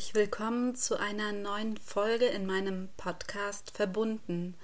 herzlich 0.00 0.14
willkommen 0.14 0.74
zu 0.74 0.98
einer 0.98 1.32
neuen 1.32 1.76
Folge 1.76 2.24
in 2.24 2.46
meinem 2.46 2.88
Podcast 2.96 3.70
Verbunden. 3.76 4.54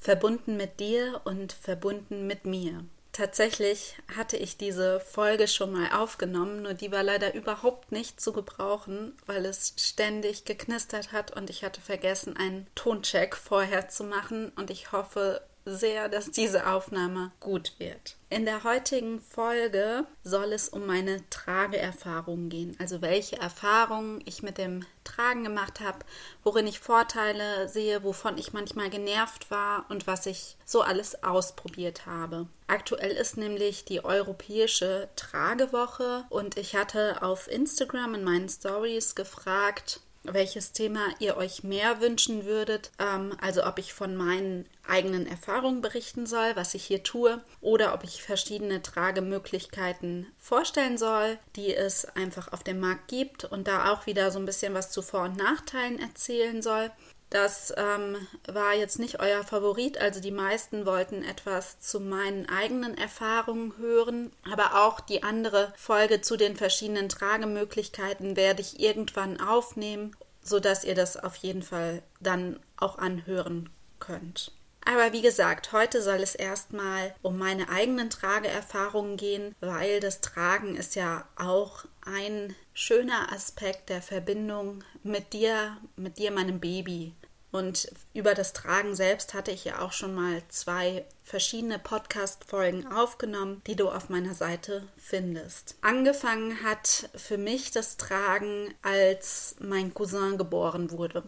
Verbunden 0.00 0.56
mit 0.56 0.80
dir 0.80 1.20
und 1.22 1.52
verbunden 1.52 2.26
mit 2.26 2.46
mir. 2.46 2.84
Tatsächlich 3.12 3.94
hatte 4.16 4.36
ich 4.36 4.56
diese 4.56 4.98
Folge 4.98 5.46
schon 5.46 5.70
mal 5.70 5.92
aufgenommen, 5.92 6.62
nur 6.62 6.74
die 6.74 6.90
war 6.90 7.04
leider 7.04 7.32
überhaupt 7.32 7.92
nicht 7.92 8.20
zu 8.20 8.32
gebrauchen, 8.32 9.16
weil 9.24 9.46
es 9.46 9.74
ständig 9.76 10.46
geknistert 10.46 11.12
hat 11.12 11.30
und 11.30 11.48
ich 11.48 11.62
hatte 11.62 11.80
vergessen, 11.80 12.36
einen 12.36 12.66
Toncheck 12.74 13.36
vorher 13.36 13.88
zu 13.88 14.02
machen 14.02 14.50
und 14.56 14.68
ich 14.68 14.90
hoffe, 14.90 15.42
sehr, 15.64 16.08
dass 16.08 16.30
diese 16.30 16.66
Aufnahme 16.66 17.32
gut 17.40 17.74
wird. 17.78 18.16
In 18.30 18.46
der 18.46 18.64
heutigen 18.64 19.20
Folge 19.20 20.06
soll 20.24 20.52
es 20.52 20.70
um 20.70 20.86
meine 20.86 21.28
Trageerfahrungen 21.28 22.48
gehen, 22.48 22.76
also 22.80 23.02
welche 23.02 23.36
Erfahrungen 23.36 24.22
ich 24.24 24.42
mit 24.42 24.56
dem 24.58 24.86
Tragen 25.04 25.44
gemacht 25.44 25.80
habe, 25.80 25.98
worin 26.42 26.66
ich 26.66 26.80
Vorteile 26.80 27.68
sehe, 27.68 28.02
wovon 28.04 28.38
ich 28.38 28.52
manchmal 28.52 28.88
genervt 28.88 29.50
war 29.50 29.84
und 29.90 30.06
was 30.06 30.26
ich 30.26 30.56
so 30.64 30.80
alles 30.80 31.22
ausprobiert 31.22 32.06
habe. 32.06 32.46
Aktuell 32.68 33.12
ist 33.12 33.36
nämlich 33.36 33.84
die 33.84 34.02
europäische 34.02 35.10
Tragewoche 35.16 36.24
und 36.30 36.56
ich 36.56 36.74
hatte 36.74 37.20
auf 37.20 37.48
Instagram 37.48 38.14
in 38.14 38.24
meinen 38.24 38.48
Stories 38.48 39.14
gefragt, 39.14 40.00
welches 40.24 40.72
Thema 40.72 41.06
ihr 41.18 41.36
euch 41.36 41.64
mehr 41.64 42.00
wünschen 42.00 42.44
würdet. 42.44 42.90
Ähm, 42.98 43.36
also 43.40 43.64
ob 43.64 43.78
ich 43.78 43.92
von 43.92 44.16
meinen 44.16 44.66
eigenen 44.86 45.26
Erfahrungen 45.26 45.80
berichten 45.80 46.26
soll, 46.26 46.54
was 46.54 46.74
ich 46.74 46.84
hier 46.84 47.02
tue, 47.02 47.40
oder 47.60 47.94
ob 47.94 48.04
ich 48.04 48.22
verschiedene 48.22 48.82
Tragemöglichkeiten 48.82 50.26
vorstellen 50.38 50.98
soll, 50.98 51.38
die 51.56 51.74
es 51.74 52.04
einfach 52.16 52.52
auf 52.52 52.62
dem 52.62 52.80
Markt 52.80 53.08
gibt 53.08 53.44
und 53.44 53.68
da 53.68 53.92
auch 53.92 54.06
wieder 54.06 54.30
so 54.30 54.38
ein 54.38 54.46
bisschen 54.46 54.74
was 54.74 54.90
zu 54.90 55.02
Vor- 55.02 55.24
und 55.24 55.36
Nachteilen 55.36 55.98
erzählen 55.98 56.62
soll. 56.62 56.90
Das 57.32 57.72
ähm, 57.78 58.28
war 58.46 58.74
jetzt 58.74 58.98
nicht 58.98 59.18
euer 59.18 59.42
Favorit, 59.42 59.96
also 59.96 60.20
die 60.20 60.30
meisten 60.30 60.84
wollten 60.84 61.22
etwas 61.22 61.80
zu 61.80 61.98
meinen 61.98 62.46
eigenen 62.46 62.94
Erfahrungen 62.98 63.78
hören, 63.78 64.30
aber 64.52 64.84
auch 64.84 65.00
die 65.00 65.22
andere 65.22 65.72
Folge 65.74 66.20
zu 66.20 66.36
den 66.36 66.56
verschiedenen 66.56 67.08
Tragemöglichkeiten 67.08 68.36
werde 68.36 68.60
ich 68.60 68.80
irgendwann 68.80 69.40
aufnehmen, 69.40 70.14
sodass 70.42 70.84
ihr 70.84 70.94
das 70.94 71.16
auf 71.16 71.36
jeden 71.36 71.62
Fall 71.62 72.02
dann 72.20 72.60
auch 72.76 72.98
anhören 72.98 73.70
könnt. 73.98 74.52
Aber 74.84 75.12
wie 75.12 75.22
gesagt, 75.22 75.72
heute 75.72 76.02
soll 76.02 76.20
es 76.20 76.34
erstmal 76.34 77.14
um 77.22 77.38
meine 77.38 77.68
eigenen 77.68 78.10
Trageerfahrungen 78.10 79.16
gehen, 79.16 79.54
weil 79.60 80.00
das 80.00 80.20
Tragen 80.20 80.74
ist 80.74 80.96
ja 80.96 81.24
auch 81.36 81.84
ein 82.04 82.56
schöner 82.74 83.32
Aspekt 83.32 83.90
der 83.90 84.02
Verbindung 84.02 84.82
mit 85.04 85.32
dir, 85.32 85.76
mit 85.94 86.18
dir, 86.18 86.32
meinem 86.32 86.58
Baby. 86.58 87.14
Und 87.52 87.92
über 88.14 88.34
das 88.34 88.54
Tragen 88.54 88.96
selbst 88.96 89.34
hatte 89.34 89.50
ich 89.50 89.64
ja 89.66 89.80
auch 89.80 89.92
schon 89.92 90.14
mal 90.14 90.42
zwei 90.48 91.04
verschiedene 91.22 91.78
Podcast-Folgen 91.78 92.86
aufgenommen, 92.86 93.60
die 93.66 93.76
du 93.76 93.90
auf 93.90 94.08
meiner 94.08 94.34
Seite 94.34 94.88
findest. 94.96 95.76
Angefangen 95.82 96.62
hat 96.62 97.10
für 97.14 97.36
mich 97.36 97.70
das 97.70 97.98
Tragen, 97.98 98.72
als 98.80 99.54
mein 99.60 99.92
Cousin 99.92 100.38
geboren 100.38 100.90
wurde. 100.90 101.24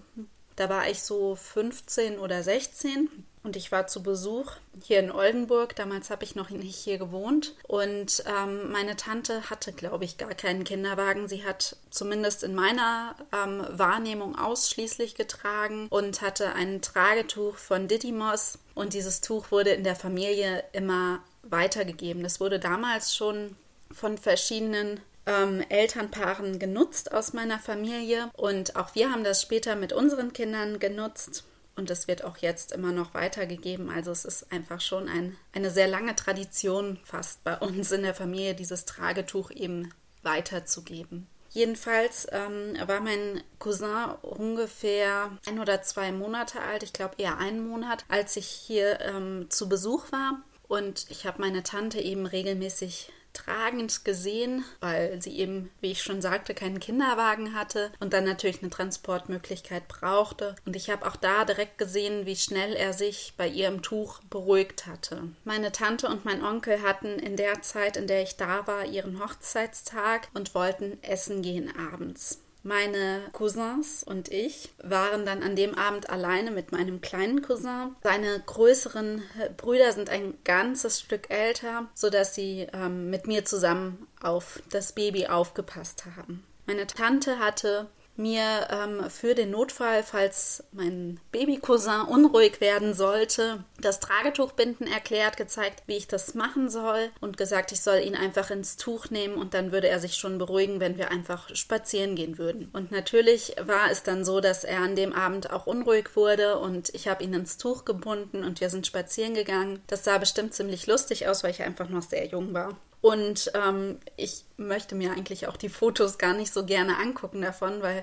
Da 0.56 0.68
war 0.68 0.88
ich 0.88 1.02
so 1.02 1.34
15 1.34 2.18
oder 2.18 2.42
16 2.42 3.08
und 3.44 3.56
ich 3.56 3.70
war 3.70 3.86
zu 3.86 4.02
Besuch 4.02 4.52
hier 4.82 5.00
in 5.00 5.12
Oldenburg. 5.12 5.76
Damals 5.76 6.08
habe 6.08 6.24
ich 6.24 6.34
noch 6.34 6.48
nicht 6.48 6.76
hier 6.76 6.96
gewohnt. 6.96 7.54
Und 7.68 8.24
ähm, 8.26 8.72
meine 8.72 8.96
Tante 8.96 9.50
hatte, 9.50 9.72
glaube 9.72 10.06
ich, 10.06 10.16
gar 10.16 10.34
keinen 10.34 10.64
Kinderwagen. 10.64 11.28
Sie 11.28 11.44
hat 11.44 11.76
zumindest 11.90 12.42
in 12.42 12.54
meiner 12.54 13.14
ähm, 13.32 13.66
Wahrnehmung 13.68 14.38
ausschließlich 14.38 15.14
getragen 15.14 15.88
und 15.90 16.22
hatte 16.22 16.54
ein 16.54 16.80
Tragetuch 16.80 17.56
von 17.56 17.86
Didymos. 17.86 18.58
Und 18.74 18.94
dieses 18.94 19.20
Tuch 19.20 19.50
wurde 19.50 19.70
in 19.70 19.84
der 19.84 19.96
Familie 19.96 20.64
immer 20.72 21.22
weitergegeben. 21.42 22.22
Das 22.22 22.40
wurde 22.40 22.58
damals 22.58 23.14
schon 23.14 23.56
von 23.92 24.16
verschiedenen 24.16 25.00
ähm, 25.26 25.62
Elternpaaren 25.68 26.58
genutzt 26.58 27.12
aus 27.12 27.32
meiner 27.32 27.58
Familie. 27.58 28.30
Und 28.34 28.76
auch 28.76 28.94
wir 28.94 29.10
haben 29.10 29.24
das 29.24 29.42
später 29.42 29.76
mit 29.76 29.92
unseren 29.92 30.32
Kindern 30.32 30.78
genutzt 30.78 31.44
und 31.76 31.90
es 31.90 32.06
wird 32.06 32.24
auch 32.24 32.36
jetzt 32.38 32.72
immer 32.72 32.92
noch 32.92 33.14
weitergegeben. 33.14 33.90
Also 33.90 34.10
es 34.10 34.24
ist 34.24 34.52
einfach 34.52 34.80
schon 34.80 35.08
ein, 35.08 35.36
eine 35.52 35.70
sehr 35.70 35.88
lange 35.88 36.14
Tradition 36.14 36.98
fast 37.04 37.42
bei 37.44 37.56
uns 37.58 37.90
in 37.90 38.02
der 38.02 38.14
Familie, 38.14 38.54
dieses 38.54 38.84
Tragetuch 38.84 39.50
eben 39.50 39.92
weiterzugeben. 40.22 41.26
Jedenfalls 41.50 42.26
ähm, 42.32 42.76
war 42.86 43.00
mein 43.00 43.42
Cousin 43.60 44.10
ungefähr 44.22 45.30
ein 45.46 45.60
oder 45.60 45.82
zwei 45.82 46.10
Monate 46.10 46.60
alt, 46.60 46.82
ich 46.82 46.92
glaube 46.92 47.14
eher 47.18 47.38
einen 47.38 47.68
Monat, 47.68 48.04
als 48.08 48.36
ich 48.36 48.46
hier 48.46 49.00
ähm, 49.00 49.46
zu 49.50 49.68
Besuch 49.68 50.10
war. 50.10 50.42
Und 50.66 51.06
ich 51.10 51.26
habe 51.26 51.40
meine 51.40 51.62
Tante 51.62 52.00
eben 52.00 52.26
regelmäßig 52.26 53.12
tragend 53.34 54.04
gesehen, 54.04 54.64
weil 54.80 55.20
sie 55.20 55.36
eben, 55.38 55.70
wie 55.80 55.90
ich 55.90 56.02
schon 56.02 56.22
sagte, 56.22 56.54
keinen 56.54 56.80
Kinderwagen 56.80 57.54
hatte 57.54 57.92
und 58.00 58.12
dann 58.12 58.24
natürlich 58.24 58.62
eine 58.62 58.70
Transportmöglichkeit 58.70 59.86
brauchte. 59.88 60.56
Und 60.64 60.76
ich 60.76 60.88
habe 60.88 61.06
auch 61.06 61.16
da 61.16 61.44
direkt 61.44 61.76
gesehen, 61.76 62.24
wie 62.24 62.36
schnell 62.36 62.74
er 62.74 62.92
sich 62.92 63.34
bei 63.36 63.46
ihrem 63.46 63.82
Tuch 63.82 64.20
beruhigt 64.30 64.86
hatte. 64.86 65.24
Meine 65.44 65.72
Tante 65.72 66.08
und 66.08 66.24
mein 66.24 66.42
Onkel 66.42 66.82
hatten 66.82 67.18
in 67.18 67.36
der 67.36 67.60
Zeit, 67.62 67.96
in 67.96 68.06
der 68.06 68.22
ich 68.22 68.36
da 68.36 68.66
war, 68.66 68.86
ihren 68.86 69.22
Hochzeitstag 69.22 70.28
und 70.32 70.54
wollten 70.54 71.02
essen 71.02 71.42
gehen 71.42 71.72
abends. 71.76 72.43
Meine 72.66 73.20
Cousins 73.32 74.02
und 74.02 74.32
ich 74.32 74.72
waren 74.82 75.26
dann 75.26 75.42
an 75.42 75.54
dem 75.54 75.74
Abend 75.74 76.08
alleine 76.08 76.50
mit 76.50 76.72
meinem 76.72 77.02
kleinen 77.02 77.42
Cousin. 77.42 77.94
Seine 78.02 78.42
größeren 78.44 79.22
Brüder 79.58 79.92
sind 79.92 80.08
ein 80.08 80.32
ganzes 80.44 80.98
Stück 80.98 81.28
älter, 81.28 81.88
sodass 81.94 82.34
sie 82.34 82.66
ähm, 82.72 83.10
mit 83.10 83.26
mir 83.26 83.44
zusammen 83.44 84.06
auf 84.22 84.62
das 84.70 84.92
Baby 84.92 85.26
aufgepasst 85.26 86.04
haben. 86.16 86.42
Meine 86.66 86.86
Tante 86.86 87.38
hatte 87.38 87.86
mir 88.16 88.68
ähm, 88.70 89.10
für 89.10 89.34
den 89.34 89.50
Notfall, 89.50 90.02
falls 90.02 90.64
mein 90.72 91.20
Babycousin 91.32 92.02
unruhig 92.02 92.60
werden 92.60 92.94
sollte, 92.94 93.64
das 93.80 94.00
Tragetuchbinden 94.00 94.86
erklärt, 94.86 95.36
gezeigt, 95.36 95.82
wie 95.86 95.96
ich 95.96 96.06
das 96.06 96.34
machen 96.34 96.68
soll 96.68 97.10
und 97.20 97.36
gesagt, 97.36 97.72
ich 97.72 97.80
soll 97.80 97.98
ihn 97.98 98.14
einfach 98.14 98.50
ins 98.50 98.76
Tuch 98.76 99.10
nehmen 99.10 99.34
und 99.36 99.54
dann 99.54 99.72
würde 99.72 99.88
er 99.88 100.00
sich 100.00 100.14
schon 100.16 100.38
beruhigen, 100.38 100.80
wenn 100.80 100.96
wir 100.96 101.10
einfach 101.10 101.54
spazieren 101.54 102.14
gehen 102.14 102.38
würden. 102.38 102.68
Und 102.72 102.92
natürlich 102.92 103.56
war 103.60 103.90
es 103.90 104.02
dann 104.02 104.24
so, 104.24 104.40
dass 104.40 104.64
er 104.64 104.80
an 104.80 104.96
dem 104.96 105.12
Abend 105.12 105.50
auch 105.50 105.66
unruhig 105.66 106.16
wurde 106.16 106.58
und 106.58 106.94
ich 106.94 107.08
habe 107.08 107.24
ihn 107.24 107.34
ins 107.34 107.58
Tuch 107.58 107.84
gebunden 107.84 108.44
und 108.44 108.60
wir 108.60 108.70
sind 108.70 108.86
spazieren 108.86 109.34
gegangen. 109.34 109.82
Das 109.86 110.04
sah 110.04 110.18
bestimmt 110.18 110.54
ziemlich 110.54 110.86
lustig 110.86 111.26
aus, 111.28 111.42
weil 111.42 111.50
ich 111.50 111.62
einfach 111.62 111.88
noch 111.88 112.02
sehr 112.02 112.26
jung 112.26 112.54
war. 112.54 112.76
Und 113.04 113.52
ähm, 113.52 113.98
ich 114.16 114.46
möchte 114.56 114.94
mir 114.94 115.10
eigentlich 115.12 115.46
auch 115.46 115.58
die 115.58 115.68
Fotos 115.68 116.16
gar 116.16 116.32
nicht 116.32 116.50
so 116.50 116.64
gerne 116.64 116.96
angucken 116.96 117.42
davon, 117.42 117.82
weil 117.82 118.02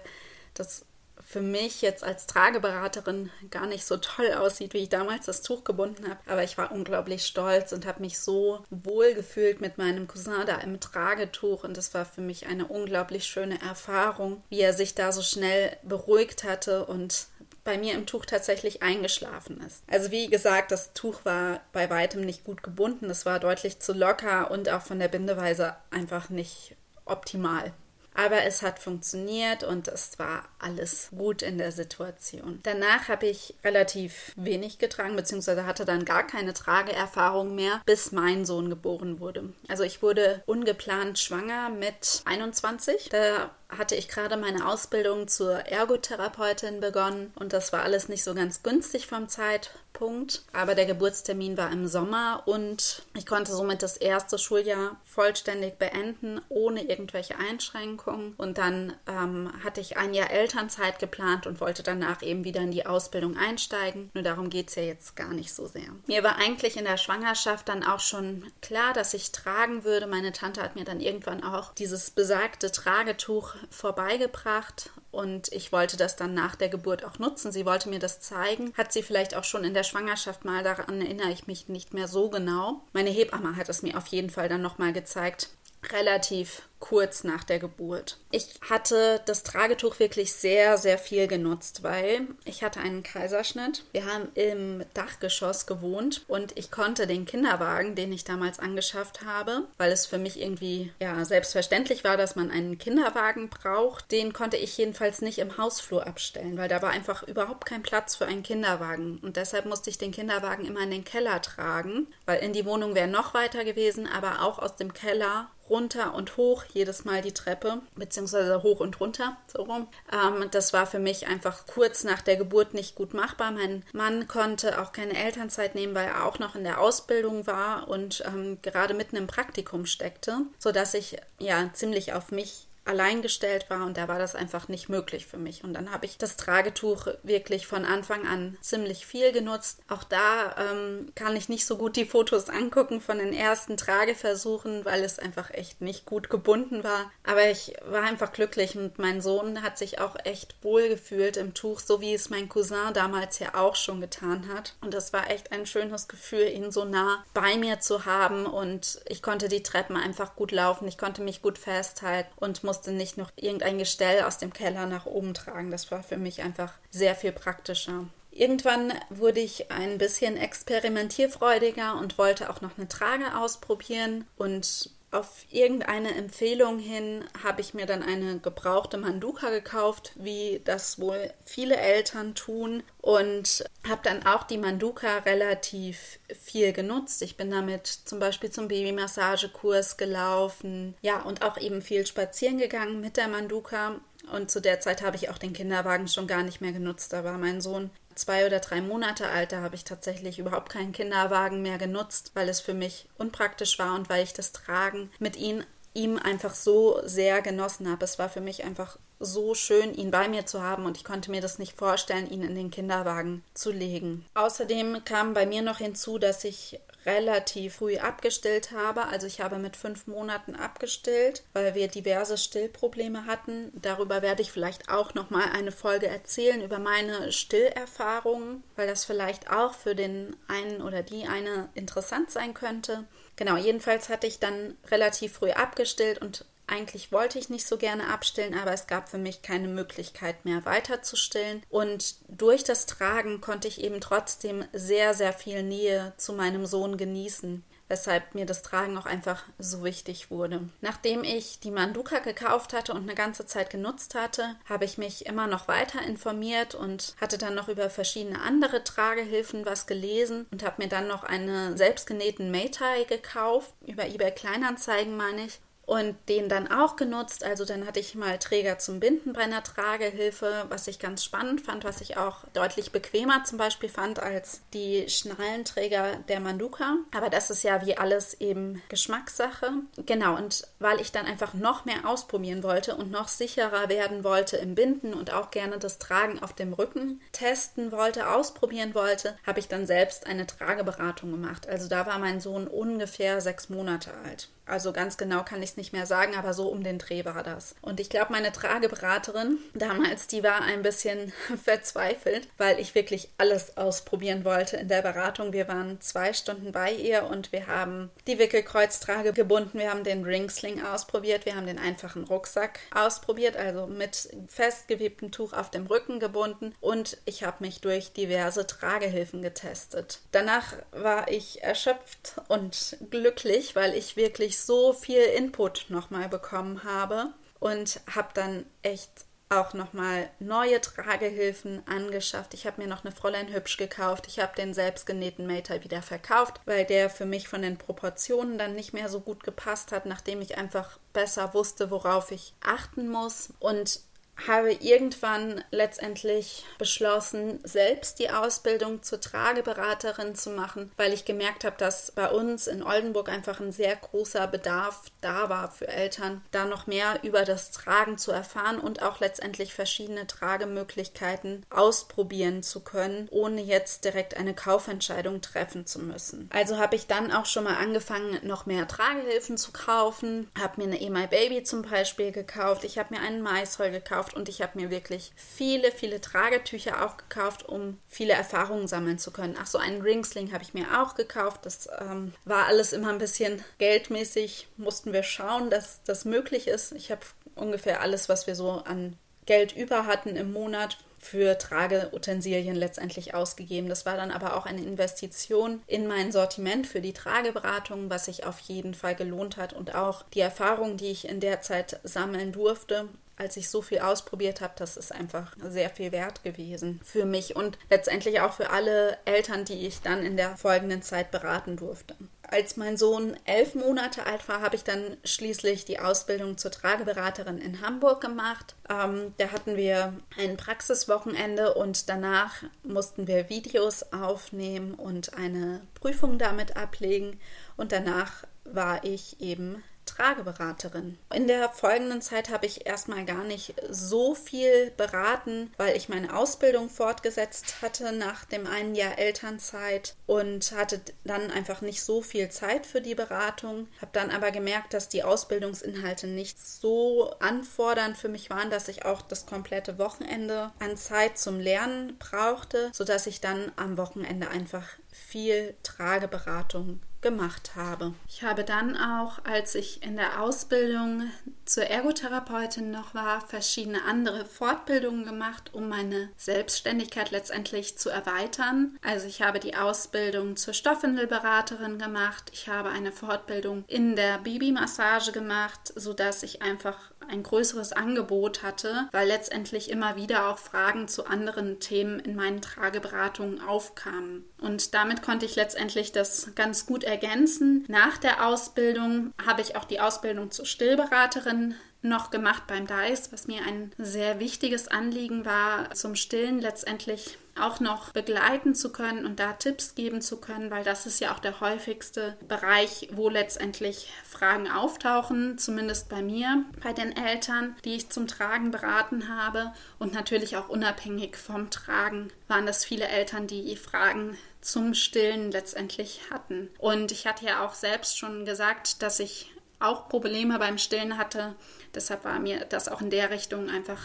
das 0.53 0.85
für 1.19 1.41
mich 1.41 1.81
jetzt 1.81 2.03
als 2.03 2.27
Trageberaterin 2.27 3.31
gar 3.49 3.65
nicht 3.65 3.83
so 3.83 3.97
toll 3.97 4.31
aussieht, 4.33 4.75
wie 4.75 4.83
ich 4.83 4.89
damals 4.89 5.25
das 5.25 5.41
Tuch 5.41 5.63
gebunden 5.63 6.07
habe. 6.07 6.19
Aber 6.27 6.43
ich 6.43 6.55
war 6.59 6.71
unglaublich 6.71 7.25
stolz 7.25 7.71
und 7.73 7.87
habe 7.87 8.01
mich 8.01 8.19
so 8.19 8.63
wohl 8.69 9.15
gefühlt 9.15 9.59
mit 9.59 9.79
meinem 9.79 10.07
Cousin 10.07 10.45
da 10.45 10.57
im 10.57 10.79
Tragetuch. 10.79 11.63
Und 11.63 11.77
das 11.77 11.95
war 11.95 12.05
für 12.05 12.21
mich 12.21 12.45
eine 12.45 12.67
unglaublich 12.67 13.25
schöne 13.25 13.59
Erfahrung, 13.59 14.43
wie 14.49 14.59
er 14.59 14.73
sich 14.73 14.93
da 14.93 15.11
so 15.11 15.23
schnell 15.23 15.75
beruhigt 15.81 16.43
hatte 16.43 16.85
und 16.85 17.25
bei 17.63 17.77
mir 17.77 17.93
im 17.93 18.05
Tuch 18.05 18.25
tatsächlich 18.25 18.81
eingeschlafen 18.81 19.61
ist. 19.61 19.83
Also 19.87 20.11
wie 20.11 20.27
gesagt, 20.27 20.71
das 20.71 20.93
Tuch 20.93 21.25
war 21.25 21.61
bei 21.71 21.89
weitem 21.89 22.21
nicht 22.21 22.43
gut 22.43 22.63
gebunden, 22.63 23.09
es 23.09 23.25
war 23.25 23.39
deutlich 23.39 23.79
zu 23.79 23.93
locker 23.93 24.51
und 24.51 24.69
auch 24.69 24.81
von 24.81 24.99
der 24.99 25.07
Bindeweise 25.07 25.75
einfach 25.91 26.29
nicht 26.29 26.75
optimal. 27.05 27.73
Aber 28.13 28.43
es 28.43 28.61
hat 28.61 28.79
funktioniert 28.79 29.63
und 29.63 29.87
es 29.87 30.19
war 30.19 30.43
alles 30.59 31.09
gut 31.17 31.41
in 31.41 31.57
der 31.57 31.71
Situation. 31.71 32.59
Danach 32.63 33.07
habe 33.07 33.27
ich 33.27 33.55
relativ 33.63 34.33
wenig 34.35 34.79
getragen, 34.79 35.15
beziehungsweise 35.15 35.65
hatte 35.65 35.85
dann 35.85 36.03
gar 36.03 36.27
keine 36.27 36.53
Trageerfahrung 36.53 37.55
mehr, 37.55 37.81
bis 37.85 38.11
mein 38.11 38.45
Sohn 38.45 38.69
geboren 38.69 39.19
wurde. 39.19 39.53
Also 39.69 39.83
ich 39.83 40.01
wurde 40.01 40.43
ungeplant 40.45 41.19
schwanger 41.19 41.69
mit 41.69 42.21
21. 42.25 43.07
Da 43.09 43.51
hatte 43.77 43.95
ich 43.95 44.07
gerade 44.07 44.37
meine 44.37 44.67
Ausbildung 44.67 45.27
zur 45.27 45.53
Ergotherapeutin 45.53 46.79
begonnen 46.79 47.31
und 47.35 47.53
das 47.53 47.71
war 47.71 47.83
alles 47.83 48.09
nicht 48.09 48.23
so 48.23 48.33
ganz 48.33 48.63
günstig 48.63 49.07
vom 49.07 49.29
Zeitpunkt. 49.29 50.43
Aber 50.51 50.75
der 50.75 50.85
Geburtstermin 50.85 51.57
war 51.57 51.71
im 51.71 51.87
Sommer 51.87 52.43
und 52.45 53.03
ich 53.15 53.25
konnte 53.25 53.51
somit 53.51 53.83
das 53.83 53.97
erste 53.97 54.37
Schuljahr 54.37 54.97
vollständig 55.05 55.77
beenden, 55.77 56.41
ohne 56.49 56.83
irgendwelche 56.83 57.37
Einschränkungen. 57.37 58.33
Und 58.37 58.57
dann 58.57 58.93
ähm, 59.07 59.51
hatte 59.63 59.79
ich 59.79 59.97
ein 59.97 60.13
Jahr 60.13 60.31
Elternzeit 60.31 60.99
geplant 60.99 61.45
und 61.45 61.61
wollte 61.61 61.83
danach 61.83 62.21
eben 62.23 62.43
wieder 62.43 62.61
in 62.61 62.71
die 62.71 62.85
Ausbildung 62.85 63.37
einsteigen. 63.37 64.09
Nur 64.13 64.23
darum 64.23 64.49
geht 64.49 64.69
es 64.69 64.75
ja 64.75 64.83
jetzt 64.83 65.15
gar 65.15 65.33
nicht 65.33 65.53
so 65.53 65.67
sehr. 65.67 65.89
Mir 66.07 66.23
war 66.23 66.37
eigentlich 66.37 66.77
in 66.77 66.85
der 66.85 66.97
Schwangerschaft 66.97 67.69
dann 67.69 67.83
auch 67.83 67.99
schon 67.99 68.51
klar, 68.61 68.93
dass 68.93 69.13
ich 69.13 69.31
tragen 69.31 69.83
würde. 69.83 70.07
Meine 70.07 70.31
Tante 70.31 70.61
hat 70.61 70.75
mir 70.75 70.85
dann 70.85 70.99
irgendwann 70.99 71.43
auch 71.43 71.73
dieses 71.73 72.09
besagte 72.09 72.71
Tragetuch 72.71 73.55
vorbeigebracht 73.69 74.89
und 75.11 75.51
ich 75.51 75.71
wollte 75.71 75.97
das 75.97 76.15
dann 76.15 76.33
nach 76.33 76.55
der 76.55 76.69
Geburt 76.69 77.03
auch 77.03 77.19
nutzen. 77.19 77.51
Sie 77.51 77.65
wollte 77.65 77.89
mir 77.89 77.99
das 77.99 78.21
zeigen. 78.21 78.73
Hat 78.77 78.93
sie 78.93 79.03
vielleicht 79.03 79.35
auch 79.35 79.43
schon 79.43 79.63
in 79.63 79.73
der 79.73 79.83
Schwangerschaft 79.83 80.45
mal, 80.45 80.63
daran 80.63 81.01
erinnere 81.01 81.31
ich 81.31 81.47
mich 81.47 81.67
nicht 81.67 81.93
mehr 81.93 82.07
so 82.07 82.29
genau. 82.29 82.81
Meine 82.93 83.09
Hebamme 83.09 83.55
hat 83.55 83.69
es 83.69 83.81
mir 83.81 83.97
auf 83.97 84.07
jeden 84.07 84.29
Fall 84.29 84.49
dann 84.49 84.61
nochmal 84.61 84.93
gezeigt. 84.93 85.49
Relativ 85.91 86.63
kurz 86.81 87.23
nach 87.23 87.45
der 87.45 87.59
Geburt. 87.59 88.17
Ich 88.31 88.47
hatte 88.69 89.21
das 89.25 89.43
Tragetuch 89.43 89.99
wirklich 89.99 90.33
sehr, 90.33 90.77
sehr 90.77 90.97
viel 90.97 91.27
genutzt, 91.27 91.83
weil 91.83 92.27
ich 92.43 92.63
hatte 92.63 92.81
einen 92.81 93.03
Kaiserschnitt. 93.03 93.85
Wir 93.93 94.05
haben 94.05 94.27
im 94.35 94.83
Dachgeschoss 94.93 95.67
gewohnt 95.67 96.25
und 96.27 96.57
ich 96.57 96.71
konnte 96.71 97.07
den 97.07 97.25
Kinderwagen, 97.25 97.95
den 97.95 98.11
ich 98.11 98.25
damals 98.25 98.59
angeschafft 98.59 99.23
habe, 99.23 99.63
weil 99.77 99.91
es 99.91 100.05
für 100.05 100.17
mich 100.17 100.41
irgendwie 100.41 100.91
ja 100.99 101.23
selbstverständlich 101.23 102.03
war, 102.03 102.17
dass 102.17 102.35
man 102.35 102.51
einen 102.51 102.77
Kinderwagen 102.77 103.49
braucht, 103.49 104.11
den 104.11 104.33
konnte 104.33 104.57
ich 104.57 104.77
jedenfalls 104.77 105.21
nicht 105.21 105.37
im 105.37 105.57
Hausflur 105.57 106.07
abstellen, 106.07 106.57
weil 106.57 106.67
da 106.67 106.81
war 106.81 106.89
einfach 106.89 107.23
überhaupt 107.23 107.65
kein 107.65 107.83
Platz 107.83 108.15
für 108.15 108.25
einen 108.25 108.43
Kinderwagen 108.43 109.19
und 109.21 109.37
deshalb 109.37 109.65
musste 109.65 109.89
ich 109.89 109.97
den 109.97 110.11
Kinderwagen 110.11 110.65
immer 110.65 110.81
in 110.81 110.91
den 110.91 111.05
Keller 111.05 111.41
tragen, 111.41 112.07
weil 112.25 112.43
in 112.43 112.53
die 112.53 112.65
Wohnung 112.65 112.95
wäre 112.95 113.07
noch 113.07 113.33
weiter 113.33 113.63
gewesen, 113.63 114.07
aber 114.07 114.41
auch 114.41 114.57
aus 114.57 114.75
dem 114.75 114.93
Keller 114.93 115.49
runter 115.71 116.13
und 116.13 116.35
hoch 116.37 116.65
jedes 116.73 117.05
Mal 117.05 117.21
die 117.21 117.33
Treppe, 117.33 117.81
beziehungsweise 117.95 118.63
hoch 118.63 118.79
und 118.79 118.99
runter, 118.99 119.37
so 119.47 119.63
rum. 119.63 119.87
Ähm, 120.11 120.47
das 120.51 120.73
war 120.73 120.87
für 120.87 120.99
mich 120.99 121.27
einfach 121.27 121.65
kurz 121.67 122.03
nach 122.03 122.21
der 122.21 122.37
Geburt 122.37 122.73
nicht 122.73 122.95
gut 122.95 123.13
machbar. 123.13 123.51
Mein 123.51 123.83
Mann 123.93 124.27
konnte 124.27 124.81
auch 124.81 124.91
keine 124.91 125.15
Elternzeit 125.15 125.75
nehmen, 125.75 125.95
weil 125.95 126.07
er 126.07 126.25
auch 126.25 126.39
noch 126.39 126.55
in 126.55 126.63
der 126.63 126.79
Ausbildung 126.79 127.47
war 127.47 127.87
und 127.87 128.23
ähm, 128.25 128.57
gerade 128.61 128.93
mitten 128.93 129.15
im 129.15 129.27
Praktikum 129.27 129.85
steckte, 129.85 130.39
sodass 130.59 130.93
ich 130.93 131.17
ja 131.39 131.69
ziemlich 131.73 132.13
auf 132.13 132.31
mich 132.31 132.67
allein 132.85 133.21
gestellt 133.21 133.69
war 133.69 133.85
und 133.85 133.97
da 133.97 134.07
war 134.07 134.17
das 134.17 134.35
einfach 134.35 134.67
nicht 134.67 134.89
möglich 134.89 135.27
für 135.27 135.37
mich. 135.37 135.63
Und 135.63 135.73
dann 135.73 135.91
habe 135.91 136.05
ich 136.05 136.17
das 136.17 136.35
Tragetuch 136.35 137.07
wirklich 137.23 137.67
von 137.67 137.85
Anfang 137.85 138.27
an 138.27 138.57
ziemlich 138.61 139.05
viel 139.05 139.31
genutzt. 139.31 139.79
Auch 139.87 140.03
da 140.03 140.55
ähm, 140.57 141.11
kann 141.15 141.35
ich 141.35 141.47
nicht 141.47 141.65
so 141.65 141.77
gut 141.77 141.95
die 141.95 142.05
Fotos 142.05 142.49
angucken 142.49 142.99
von 142.99 143.19
den 143.19 143.33
ersten 143.33 143.77
Trageversuchen, 143.77 144.83
weil 144.83 145.03
es 145.03 145.19
einfach 145.19 145.51
echt 145.51 145.81
nicht 145.81 146.05
gut 146.05 146.29
gebunden 146.29 146.83
war. 146.83 147.11
Aber 147.23 147.49
ich 147.49 147.73
war 147.85 148.03
einfach 148.03 148.33
glücklich 148.33 148.75
und 148.75 148.97
mein 148.97 149.21
Sohn 149.21 149.61
hat 149.61 149.77
sich 149.77 149.99
auch 149.99 150.15
echt 150.23 150.55
wohl 150.63 150.89
gefühlt 150.89 151.37
im 151.37 151.53
Tuch, 151.53 151.79
so 151.79 152.01
wie 152.01 152.13
es 152.13 152.29
mein 152.29 152.49
Cousin 152.49 152.93
damals 152.93 153.39
ja 153.39 153.55
auch 153.55 153.75
schon 153.75 154.01
getan 154.01 154.51
hat. 154.53 154.75
Und 154.81 154.93
das 154.93 155.13
war 155.13 155.29
echt 155.29 155.51
ein 155.51 155.67
schönes 155.67 156.07
Gefühl, 156.07 156.49
ihn 156.49 156.71
so 156.71 156.83
nah 156.83 157.23
bei 157.33 157.57
mir 157.57 157.79
zu 157.79 158.05
haben 158.05 158.47
und 158.47 159.01
ich 159.07 159.21
konnte 159.21 159.49
die 159.49 159.63
Treppen 159.63 159.97
einfach 159.97 160.35
gut 160.35 160.51
laufen, 160.51 160.87
ich 160.87 160.97
konnte 160.97 161.21
mich 161.21 161.41
gut 161.41 161.57
festhalten 161.57 162.31
und 162.37 162.63
musste 162.63 162.70
musste 162.71 162.93
nicht 162.93 163.17
noch 163.17 163.33
irgendein 163.35 163.79
Gestell 163.79 164.23
aus 164.23 164.37
dem 164.37 164.53
Keller 164.53 164.85
nach 164.85 165.05
oben 165.05 165.33
tragen. 165.33 165.71
Das 165.71 165.91
war 165.91 166.03
für 166.03 166.15
mich 166.15 166.41
einfach 166.41 166.71
sehr 166.89 167.15
viel 167.15 167.33
praktischer. 167.33 168.05
Irgendwann 168.31 168.93
wurde 169.09 169.41
ich 169.41 169.69
ein 169.71 169.97
bisschen 169.97 170.37
experimentierfreudiger 170.37 171.97
und 171.99 172.17
wollte 172.17 172.49
auch 172.49 172.61
noch 172.61 172.77
eine 172.77 172.87
Trage 172.87 173.35
ausprobieren 173.37 174.23
und 174.37 174.89
auf 175.11 175.45
irgendeine 175.49 176.15
Empfehlung 176.15 176.79
hin 176.79 177.25
habe 177.43 177.59
ich 177.59 177.73
mir 177.73 177.85
dann 177.85 178.01
eine 178.01 178.39
gebrauchte 178.39 178.97
Manduka 178.97 179.49
gekauft, 179.49 180.13
wie 180.15 180.61
das 180.63 180.99
wohl 180.99 181.33
viele 181.43 181.75
Eltern 181.75 182.33
tun 182.33 182.81
und 183.01 183.65
habe 183.87 184.01
dann 184.03 184.25
auch 184.25 184.43
die 184.43 184.57
Manduka 184.57 185.17
relativ 185.19 186.19
viel 186.33 186.71
genutzt. 186.71 187.21
Ich 187.21 187.35
bin 187.35 187.51
damit 187.51 187.87
zum 187.87 188.19
Beispiel 188.19 188.51
zum 188.51 188.69
Babymassagekurs 188.69 189.97
gelaufen, 189.97 190.95
ja 191.01 191.21
und 191.21 191.43
auch 191.43 191.57
eben 191.57 191.81
viel 191.81 192.07
spazieren 192.07 192.57
gegangen 192.57 193.01
mit 193.01 193.17
der 193.17 193.27
Manduka 193.27 193.99
und 194.31 194.49
zu 194.49 194.61
der 194.61 194.79
Zeit 194.79 195.01
habe 195.01 195.17
ich 195.17 195.29
auch 195.29 195.37
den 195.37 195.53
Kinderwagen 195.53 196.07
schon 196.07 196.27
gar 196.27 196.43
nicht 196.43 196.61
mehr 196.61 196.71
genutzt. 196.71 197.11
Da 197.11 197.23
war 197.23 197.37
mein 197.37 197.59
Sohn 197.59 197.89
zwei 198.21 198.45
oder 198.45 198.59
drei 198.59 198.81
Monate 198.81 199.29
alt, 199.29 199.51
da 199.51 199.61
habe 199.61 199.75
ich 199.75 199.83
tatsächlich 199.83 200.39
überhaupt 200.39 200.71
keinen 200.71 200.93
Kinderwagen 200.93 201.61
mehr 201.61 201.77
genutzt, 201.77 202.31
weil 202.33 202.49
es 202.49 202.61
für 202.61 202.73
mich 202.73 203.07
unpraktisch 203.17 203.77
war 203.79 203.95
und 203.95 204.09
weil 204.09 204.23
ich 204.23 204.33
das 204.33 204.51
Tragen 204.51 205.11
mit 205.19 205.35
ihm, 205.35 205.63
ihm 205.93 206.17
einfach 206.17 206.55
so 206.55 207.01
sehr 207.03 207.41
genossen 207.41 207.89
habe. 207.89 208.05
Es 208.05 208.19
war 208.19 208.29
für 208.29 208.41
mich 208.41 208.63
einfach 208.63 208.97
so 209.19 209.53
schön, 209.53 209.93
ihn 209.93 210.11
bei 210.11 210.27
mir 210.27 210.45
zu 210.45 210.63
haben 210.63 210.85
und 210.85 210.97
ich 210.97 211.03
konnte 211.03 211.31
mir 211.31 211.41
das 211.41 211.59
nicht 211.59 211.77
vorstellen, 211.77 212.29
ihn 212.29 212.41
in 212.41 212.55
den 212.55 212.71
Kinderwagen 212.71 213.43
zu 213.53 213.71
legen. 213.71 214.25
Außerdem 214.33 215.03
kam 215.05 215.33
bei 215.33 215.45
mir 215.45 215.61
noch 215.61 215.77
hinzu, 215.77 216.17
dass 216.17 216.43
ich 216.43 216.79
relativ 217.05 217.75
früh 217.75 217.97
abgestillt 217.97 218.71
habe. 218.71 219.07
Also 219.07 219.27
ich 219.27 219.41
habe 219.41 219.57
mit 219.57 219.75
fünf 219.75 220.07
Monaten 220.07 220.55
abgestillt, 220.55 221.43
weil 221.53 221.75
wir 221.75 221.87
diverse 221.87 222.37
Stillprobleme 222.37 223.25
hatten. 223.25 223.71
Darüber 223.73 224.21
werde 224.21 224.41
ich 224.41 224.51
vielleicht 224.51 224.89
auch 224.89 225.13
noch 225.13 225.29
mal 225.29 225.49
eine 225.51 225.71
Folge 225.71 226.07
erzählen 226.07 226.61
über 226.61 226.79
meine 226.79 227.31
Stillerfahrungen, 227.31 228.63
weil 228.75 228.87
das 228.87 229.05
vielleicht 229.05 229.51
auch 229.51 229.73
für 229.73 229.95
den 229.95 230.35
einen 230.47 230.81
oder 230.81 231.03
die 231.03 231.25
eine 231.27 231.69
interessant 231.73 232.31
sein 232.31 232.53
könnte. 232.53 233.05
Genau, 233.35 233.57
jedenfalls 233.57 234.09
hatte 234.09 234.27
ich 234.27 234.39
dann 234.39 234.77
relativ 234.91 235.33
früh 235.33 235.51
abgestillt 235.51 236.21
und 236.21 236.45
eigentlich 236.67 237.11
wollte 237.11 237.39
ich 237.39 237.49
nicht 237.49 237.65
so 237.65 237.77
gerne 237.77 238.07
abstillen, 238.07 238.57
aber 238.57 238.73
es 238.73 238.87
gab 238.87 239.09
für 239.09 239.17
mich 239.17 239.41
keine 239.41 239.67
Möglichkeit 239.67 240.45
mehr 240.45 240.65
weiter 240.65 241.01
zu 241.01 241.15
stillen. 241.15 241.63
Und 241.69 242.15
durch 242.27 242.63
das 242.63 242.85
Tragen 242.85 243.41
konnte 243.41 243.67
ich 243.67 243.81
eben 243.81 244.01
trotzdem 244.01 244.65
sehr, 244.73 245.13
sehr 245.13 245.33
viel 245.33 245.63
Nähe 245.63 246.13
zu 246.17 246.33
meinem 246.33 246.65
Sohn 246.65 246.97
genießen 246.97 247.63
weshalb 247.91 248.35
mir 248.35 248.45
das 248.45 248.61
Tragen 248.61 248.97
auch 248.97 249.05
einfach 249.05 249.43
so 249.59 249.83
wichtig 249.83 250.31
wurde. 250.31 250.69
Nachdem 250.79 251.25
ich 251.25 251.59
die 251.59 251.71
Manduka 251.71 252.19
gekauft 252.19 252.71
hatte 252.71 252.93
und 252.93 253.01
eine 253.01 253.15
ganze 253.15 253.45
Zeit 253.45 253.69
genutzt 253.69 254.15
hatte, 254.15 254.55
habe 254.63 254.85
ich 254.85 254.97
mich 254.97 255.25
immer 255.25 255.45
noch 255.45 255.67
weiter 255.67 256.01
informiert 256.01 256.73
und 256.73 257.13
hatte 257.19 257.37
dann 257.37 257.53
noch 257.53 257.67
über 257.67 257.89
verschiedene 257.89 258.41
andere 258.41 258.85
Tragehilfen 258.85 259.65
was 259.65 259.87
gelesen 259.87 260.47
und 260.51 260.63
habe 260.63 260.81
mir 260.81 260.87
dann 260.87 261.07
noch 261.09 261.25
eine 261.25 261.75
selbstgenähten 261.77 262.49
Maytai 262.49 263.03
gekauft, 263.03 263.73
über 263.85 264.07
eBay 264.07 264.31
Kleinanzeigen 264.31 265.17
meine 265.17 265.43
ich, 265.47 265.59
und 265.91 266.15
den 266.29 266.47
dann 266.47 266.71
auch 266.71 266.95
genutzt. 266.95 267.43
Also 267.43 267.65
dann 267.65 267.85
hatte 267.85 267.99
ich 267.99 268.15
mal 268.15 268.37
Träger 268.37 268.79
zum 268.79 269.01
Binden 269.01 269.33
bei 269.33 269.41
einer 269.41 269.61
Tragehilfe, 269.61 270.67
was 270.69 270.87
ich 270.87 270.99
ganz 270.99 271.21
spannend 271.21 271.59
fand, 271.59 271.83
was 271.83 271.99
ich 271.99 272.15
auch 272.15 272.45
deutlich 272.53 272.93
bequemer 272.93 273.43
zum 273.43 273.57
Beispiel 273.57 273.89
fand 273.89 274.17
als 274.17 274.61
die 274.73 275.09
Schnallenträger 275.09 276.15
der 276.29 276.39
Manduka. 276.39 276.95
Aber 277.13 277.29
das 277.29 277.49
ist 277.49 277.63
ja 277.63 277.85
wie 277.85 277.97
alles 277.97 278.35
eben 278.35 278.81
Geschmackssache. 278.87 279.73
Genau, 280.05 280.37
und 280.37 280.65
weil 280.79 281.01
ich 281.01 281.11
dann 281.11 281.25
einfach 281.25 281.53
noch 281.55 281.83
mehr 281.83 282.07
ausprobieren 282.07 282.63
wollte 282.63 282.95
und 282.95 283.11
noch 283.11 283.27
sicherer 283.27 283.89
werden 283.89 284.23
wollte 284.23 284.55
im 284.55 284.75
Binden 284.75 285.13
und 285.13 285.33
auch 285.33 285.51
gerne 285.51 285.77
das 285.77 285.99
Tragen 285.99 286.41
auf 286.41 286.53
dem 286.53 286.71
Rücken 286.71 287.19
testen 287.33 287.91
wollte, 287.91 288.29
ausprobieren 288.29 288.95
wollte, 288.95 289.37
habe 289.45 289.59
ich 289.59 289.67
dann 289.67 289.85
selbst 289.85 290.25
eine 290.25 290.47
Trageberatung 290.47 291.31
gemacht. 291.31 291.67
Also 291.67 291.89
da 291.89 292.05
war 292.05 292.17
mein 292.17 292.39
Sohn 292.39 292.69
ungefähr 292.69 293.41
sechs 293.41 293.67
Monate 293.67 294.13
alt. 294.23 294.47
Also 294.71 294.93
ganz 294.93 295.17
genau 295.17 295.43
kann 295.43 295.61
ich 295.61 295.71
es 295.71 295.77
nicht 295.77 295.91
mehr 295.91 296.05
sagen, 296.05 296.33
aber 296.35 296.53
so 296.53 296.69
um 296.69 296.81
den 296.81 296.97
Dreh 296.97 297.25
war 297.25 297.43
das. 297.43 297.75
Und 297.81 297.99
ich 297.99 298.09
glaube, 298.09 298.31
meine 298.31 298.53
Trageberaterin 298.53 299.57
damals, 299.73 300.27
die 300.27 300.43
war 300.43 300.61
ein 300.61 300.81
bisschen 300.81 301.33
verzweifelt, 301.63 302.47
weil 302.57 302.79
ich 302.79 302.95
wirklich 302.95 303.29
alles 303.37 303.75
ausprobieren 303.75 304.45
wollte 304.45 304.77
in 304.77 304.87
der 304.87 305.01
Beratung. 305.01 305.51
Wir 305.51 305.67
waren 305.67 305.99
zwei 305.99 306.31
Stunden 306.31 306.71
bei 306.71 306.93
ihr 306.93 307.25
und 307.25 307.51
wir 307.51 307.67
haben 307.67 308.11
die 308.27 308.39
Wickelkreuztrage 308.39 309.33
gebunden, 309.33 309.77
wir 309.77 309.91
haben 309.91 310.05
den 310.05 310.23
Ringsling 310.23 310.81
ausprobiert, 310.81 311.45
wir 311.45 311.57
haben 311.57 311.67
den 311.67 311.79
einfachen 311.79 312.23
Rucksack 312.23 312.79
ausprobiert, 312.95 313.57
also 313.57 313.87
mit 313.87 314.29
festgewebtem 314.47 315.33
Tuch 315.33 315.51
auf 315.51 315.69
dem 315.69 315.85
Rücken 315.85 316.21
gebunden 316.21 316.73
und 316.79 317.17
ich 317.25 317.43
habe 317.43 317.57
mich 317.59 317.81
durch 317.81 318.13
diverse 318.13 318.65
Tragehilfen 318.65 319.41
getestet. 319.41 320.19
Danach 320.31 320.75
war 320.91 321.29
ich 321.29 321.61
erschöpft 321.61 322.35
und 322.47 322.95
glücklich, 323.09 323.75
weil 323.75 323.93
ich 323.95 324.15
wirklich 324.15 324.60
so 324.65 324.93
viel 324.93 325.21
Input 325.21 325.85
nochmal 325.89 326.29
bekommen 326.29 326.83
habe 326.83 327.33
und 327.59 328.01
habe 328.13 328.29
dann 328.33 328.65
echt 328.81 329.25
auch 329.51 329.73
nochmal 329.73 330.29
neue 330.39 330.79
Tragehilfen 330.79 331.85
angeschafft. 331.85 332.53
Ich 332.53 332.65
habe 332.65 332.81
mir 332.81 332.87
noch 332.87 333.03
eine 333.03 333.13
Fräulein 333.13 333.53
Hübsch 333.53 333.75
gekauft. 333.75 334.27
Ich 334.27 334.39
habe 334.39 334.55
den 334.55 334.73
selbstgenähten 334.73 335.45
Mater 335.45 335.83
wieder 335.83 336.01
verkauft, 336.01 336.61
weil 336.65 336.85
der 336.85 337.09
für 337.09 337.25
mich 337.25 337.49
von 337.49 337.61
den 337.61 337.77
Proportionen 337.77 338.57
dann 338.57 338.75
nicht 338.75 338.93
mehr 338.93 339.09
so 339.09 339.19
gut 339.19 339.43
gepasst 339.43 339.91
hat, 339.91 340.05
nachdem 340.05 340.41
ich 340.41 340.57
einfach 340.57 340.97
besser 341.11 341.53
wusste, 341.53 341.91
worauf 341.91 342.31
ich 342.31 342.53
achten 342.61 343.09
muss. 343.09 343.49
Und 343.59 343.99
habe 344.47 344.71
irgendwann 344.71 345.63
letztendlich 345.71 346.65
beschlossen, 346.77 347.59
selbst 347.63 348.19
die 348.19 348.29
Ausbildung 348.29 349.03
zur 349.03 349.21
Trageberaterin 349.21 350.35
zu 350.35 350.51
machen, 350.51 350.91
weil 350.97 351.13
ich 351.13 351.25
gemerkt 351.25 351.63
habe, 351.63 351.75
dass 351.77 352.11
bei 352.11 352.29
uns 352.29 352.67
in 352.67 352.83
Oldenburg 352.83 353.29
einfach 353.29 353.59
ein 353.59 353.71
sehr 353.71 353.95
großer 353.95 354.47
Bedarf 354.47 355.03
da 355.21 355.49
war 355.49 355.71
für 355.71 355.87
Eltern, 355.87 356.41
da 356.51 356.65
noch 356.65 356.87
mehr 356.87 357.19
über 357.23 357.43
das 357.43 357.71
Tragen 357.71 358.17
zu 358.17 358.31
erfahren 358.31 358.79
und 358.79 359.01
auch 359.01 359.19
letztendlich 359.19 359.73
verschiedene 359.73 360.27
Tragemöglichkeiten 360.27 361.65
ausprobieren 361.69 362.63
zu 362.63 362.81
können, 362.81 363.27
ohne 363.31 363.61
jetzt 363.61 364.05
direkt 364.05 364.37
eine 364.37 364.53
Kaufentscheidung 364.53 365.41
treffen 365.41 365.85
zu 365.85 365.99
müssen. 365.99 366.49
Also 366.51 366.77
habe 366.77 366.95
ich 366.95 367.07
dann 367.07 367.31
auch 367.31 367.45
schon 367.45 367.63
mal 367.63 367.77
angefangen, 367.77 368.39
noch 368.43 368.65
mehr 368.65 368.87
Tragehilfen 368.87 369.57
zu 369.57 369.71
kaufen, 369.71 370.49
habe 370.59 370.81
mir 370.81 370.87
eine 370.87 371.01
E-My 371.01 371.27
Baby 371.27 371.63
zum 371.63 371.83
Beispiel 371.83 372.31
gekauft, 372.31 372.83
ich 372.83 372.97
habe 372.97 373.13
mir 373.13 373.21
einen 373.21 373.41
Maisroll 373.41 373.91
gekauft 373.91 374.30
und 374.33 374.49
ich 374.49 374.61
habe 374.61 374.79
mir 374.79 374.89
wirklich 374.89 375.31
viele, 375.35 375.91
viele 375.91 376.21
Tragetücher 376.21 377.05
auch 377.05 377.17
gekauft, 377.17 377.67
um 377.67 377.99
viele 378.07 378.33
Erfahrungen 378.33 378.87
sammeln 378.87 379.19
zu 379.19 379.31
können. 379.31 379.57
Ach 379.59 379.67
so, 379.67 379.77
einen 379.77 380.01
Ringsling 380.01 380.51
habe 380.53 380.63
ich 380.63 380.73
mir 380.73 381.01
auch 381.01 381.15
gekauft. 381.15 381.65
Das 381.65 381.89
ähm, 381.99 382.33
war 382.45 382.65
alles 382.67 382.93
immer 382.93 383.09
ein 383.09 383.17
bisschen 383.17 383.63
geldmäßig, 383.77 384.67
mussten 384.77 385.13
wir 385.13 385.23
schauen, 385.23 385.69
dass 385.69 386.01
das 386.03 386.25
möglich 386.25 386.67
ist. 386.67 386.91
Ich 386.93 387.11
habe 387.11 387.21
ungefähr 387.55 388.01
alles, 388.01 388.29
was 388.29 388.47
wir 388.47 388.55
so 388.55 388.83
an 388.85 389.17
Geld 389.45 389.75
über 389.75 390.05
hatten 390.05 390.35
im 390.35 390.53
Monat, 390.53 390.97
für 391.21 391.57
Trageutensilien 391.57 392.75
letztendlich 392.75 393.35
ausgegeben. 393.35 393.87
Das 393.87 394.05
war 394.05 394.17
dann 394.17 394.31
aber 394.31 394.57
auch 394.57 394.65
eine 394.65 394.81
Investition 394.81 395.81
in 395.85 396.07
mein 396.07 396.31
Sortiment 396.31 396.87
für 396.87 396.99
die 396.99 397.13
Trageberatung, 397.13 398.09
was 398.09 398.25
sich 398.25 398.43
auf 398.45 398.59
jeden 398.59 398.95
Fall 398.95 399.15
gelohnt 399.15 399.55
hat 399.55 399.73
und 399.73 399.93
auch 399.93 400.23
die 400.33 400.39
Erfahrung, 400.39 400.97
die 400.97 401.11
ich 401.11 401.29
in 401.29 401.39
der 401.39 401.61
Zeit 401.61 401.99
sammeln 402.03 402.51
durfte, 402.51 403.07
als 403.41 403.57
ich 403.57 403.69
so 403.69 403.81
viel 403.81 403.99
ausprobiert 403.99 404.61
habe, 404.61 404.73
das 404.77 404.97
ist 404.97 405.11
einfach 405.11 405.55
sehr 405.59 405.89
viel 405.89 406.11
wert 406.11 406.43
gewesen 406.43 407.01
für 407.03 407.25
mich 407.25 407.55
und 407.55 407.79
letztendlich 407.89 408.39
auch 408.39 408.53
für 408.53 408.69
alle 408.69 409.17
Eltern, 409.25 409.65
die 409.65 409.87
ich 409.87 410.01
dann 410.01 410.23
in 410.23 410.37
der 410.37 410.57
folgenden 410.57 411.01
Zeit 411.01 411.31
beraten 411.31 411.75
durfte. 411.75 412.15
Als 412.43 412.77
mein 412.77 412.97
Sohn 412.97 413.35
elf 413.45 413.73
Monate 413.73 414.25
alt 414.27 414.47
war, 414.47 414.61
habe 414.61 414.75
ich 414.75 414.83
dann 414.83 415.17
schließlich 415.23 415.85
die 415.85 415.99
Ausbildung 415.99 416.57
zur 416.57 416.69
Trageberaterin 416.69 417.57
in 417.57 417.81
Hamburg 417.81 418.21
gemacht. 418.21 418.75
Ähm, 418.89 419.33
da 419.37 419.51
hatten 419.51 419.75
wir 419.75 420.13
ein 420.37 420.57
Praxiswochenende 420.57 421.73
und 421.73 422.09
danach 422.09 422.63
mussten 422.83 423.25
wir 423.25 423.49
Videos 423.49 424.03
aufnehmen 424.13 424.93
und 424.93 425.33
eine 425.33 425.81
Prüfung 425.95 426.37
damit 426.37 426.77
ablegen. 426.77 427.39
Und 427.77 427.91
danach 427.91 428.43
war 428.65 429.03
ich 429.03 429.39
eben 429.39 429.81
Trageberaterin. 430.15 431.17
In 431.33 431.47
der 431.47 431.69
folgenden 431.69 432.21
Zeit 432.21 432.49
habe 432.49 432.65
ich 432.65 432.85
erstmal 432.85 433.25
gar 433.25 433.43
nicht 433.43 433.73
so 433.89 434.35
viel 434.35 434.91
beraten, 434.91 435.71
weil 435.77 435.95
ich 435.95 436.09
meine 436.09 436.35
Ausbildung 436.35 436.89
fortgesetzt 436.89 437.81
hatte 437.81 438.11
nach 438.11 438.45
dem 438.45 438.67
einen 438.67 438.95
Jahr 438.95 439.17
Elternzeit 439.17 440.15
und 440.27 440.71
hatte 440.73 441.01
dann 441.23 441.51
einfach 441.51 441.81
nicht 441.81 442.03
so 442.03 442.21
viel 442.21 442.49
Zeit 442.49 442.85
für 442.85 443.01
die 443.01 443.15
Beratung. 443.15 443.87
Habe 443.99 444.11
dann 444.13 444.31
aber 444.31 444.51
gemerkt, 444.51 444.93
dass 444.93 445.09
die 445.09 445.23
Ausbildungsinhalte 445.23 446.27
nicht 446.27 446.59
so 446.59 447.31
anfordernd 447.39 448.17
für 448.17 448.29
mich 448.29 448.49
waren, 448.49 448.69
dass 448.69 448.87
ich 448.87 449.05
auch 449.05 449.21
das 449.21 449.45
komplette 449.45 449.97
Wochenende 449.97 450.71
an 450.79 450.97
Zeit 450.97 451.37
zum 451.37 451.59
Lernen 451.59 452.17
brauchte, 452.17 452.89
sodass 452.93 453.27
ich 453.27 453.41
dann 453.41 453.71
am 453.75 453.97
Wochenende 453.97 454.49
einfach 454.49 454.87
viel 455.21 455.75
Trageberatung 455.83 456.99
gemacht 457.21 457.75
habe. 457.75 458.13
Ich 458.27 458.43
habe 458.43 458.63
dann 458.63 458.97
auch, 458.97 459.45
als 459.45 459.75
ich 459.75 460.03
in 460.03 460.15
der 460.17 460.41
Ausbildung 460.41 461.29
zur 461.65 461.83
Ergotherapeutin 461.83 462.91
noch 462.91 463.13
war, 463.13 463.41
verschiedene 463.41 464.03
andere 464.03 464.45
Fortbildungen 464.45 465.23
gemacht, 465.23 465.69
um 465.73 465.87
meine 465.87 466.29
Selbstständigkeit 466.35 467.31
letztendlich 467.31 467.97
zu 467.97 468.09
erweitern. 468.09 468.97
Also 469.03 469.27
ich 469.27 469.41
habe 469.41 469.59
die 469.59 469.75
Ausbildung 469.75 470.57
zur 470.57 470.73
Stoffwindelberaterin 470.73 471.99
gemacht, 471.99 472.49
ich 472.53 472.67
habe 472.67 472.89
eine 472.89 473.11
Fortbildung 473.11 473.83
in 473.87 474.15
der 474.15 474.39
Babymassage 474.39 475.31
gemacht, 475.31 475.93
sodass 475.95 476.43
ich 476.43 476.61
einfach 476.61 477.11
ein 477.31 477.43
größeres 477.43 477.93
Angebot 477.93 478.61
hatte, 478.61 479.07
weil 479.11 479.27
letztendlich 479.27 479.89
immer 479.89 480.15
wieder 480.15 480.49
auch 480.49 480.57
Fragen 480.57 481.07
zu 481.07 481.25
anderen 481.25 481.79
Themen 481.79 482.19
in 482.19 482.35
meinen 482.35 482.61
Trageberatungen 482.61 483.61
aufkamen. 483.61 484.45
Und 484.59 484.93
damit 484.93 485.21
konnte 485.21 485.45
ich 485.45 485.55
letztendlich 485.55 486.11
das 486.11 486.53
ganz 486.55 486.85
gut 486.85 487.03
ergänzen. 487.03 487.85
Nach 487.87 488.17
der 488.17 488.45
Ausbildung 488.45 489.33
habe 489.43 489.61
ich 489.61 489.75
auch 489.75 489.85
die 489.85 489.99
Ausbildung 489.99 490.51
zur 490.51 490.65
Stillberaterin 490.65 491.75
noch 492.03 492.31
gemacht 492.31 492.63
beim 492.67 492.87
DICE, 492.87 493.31
was 493.31 493.47
mir 493.47 493.61
ein 493.65 493.91
sehr 493.97 494.39
wichtiges 494.39 494.87
Anliegen 494.87 495.45
war, 495.45 495.91
zum 495.91 496.15
Stillen 496.15 496.59
letztendlich 496.59 497.37
auch 497.59 497.79
noch 497.79 498.11
begleiten 498.11 498.75
zu 498.75 498.91
können 498.91 499.25
und 499.25 499.39
da 499.39 499.53
Tipps 499.53 499.95
geben 499.95 500.21
zu 500.21 500.37
können, 500.37 500.71
weil 500.71 500.83
das 500.83 501.05
ist 501.05 501.19
ja 501.19 501.33
auch 501.33 501.39
der 501.39 501.59
häufigste 501.59 502.37
Bereich, 502.47 503.09
wo 503.13 503.29
letztendlich 503.29 504.11
Fragen 504.23 504.69
auftauchen, 504.69 505.57
zumindest 505.57 506.09
bei 506.09 506.21
mir, 506.21 506.65
bei 506.81 506.93
den 506.93 507.15
Eltern, 507.15 507.75
die 507.83 507.95
ich 507.95 508.09
zum 508.09 508.27
Tragen 508.27 508.71
beraten 508.71 509.29
habe 509.29 509.73
und 509.99 510.13
natürlich 510.13 510.57
auch 510.57 510.69
unabhängig 510.69 511.37
vom 511.37 511.69
Tragen 511.69 512.31
waren 512.47 512.65
das 512.65 512.85
viele 512.85 513.07
Eltern, 513.07 513.47
die 513.47 513.75
Fragen 513.75 514.37
zum 514.61 514.93
Stillen 514.93 515.51
letztendlich 515.51 516.21
hatten. 516.29 516.69
Und 516.77 517.11
ich 517.11 517.25
hatte 517.25 517.45
ja 517.45 517.65
auch 517.65 517.73
selbst 517.73 518.17
schon 518.17 518.45
gesagt, 518.45 519.01
dass 519.01 519.19
ich 519.19 519.51
auch 519.79 520.07
Probleme 520.07 520.59
beim 520.59 520.77
Stillen 520.77 521.17
hatte. 521.17 521.55
Deshalb 521.95 522.23
war 522.23 522.39
mir 522.39 522.65
das 522.65 522.87
auch 522.87 523.01
in 523.01 523.09
der 523.09 523.31
Richtung 523.31 523.69
einfach 523.69 524.01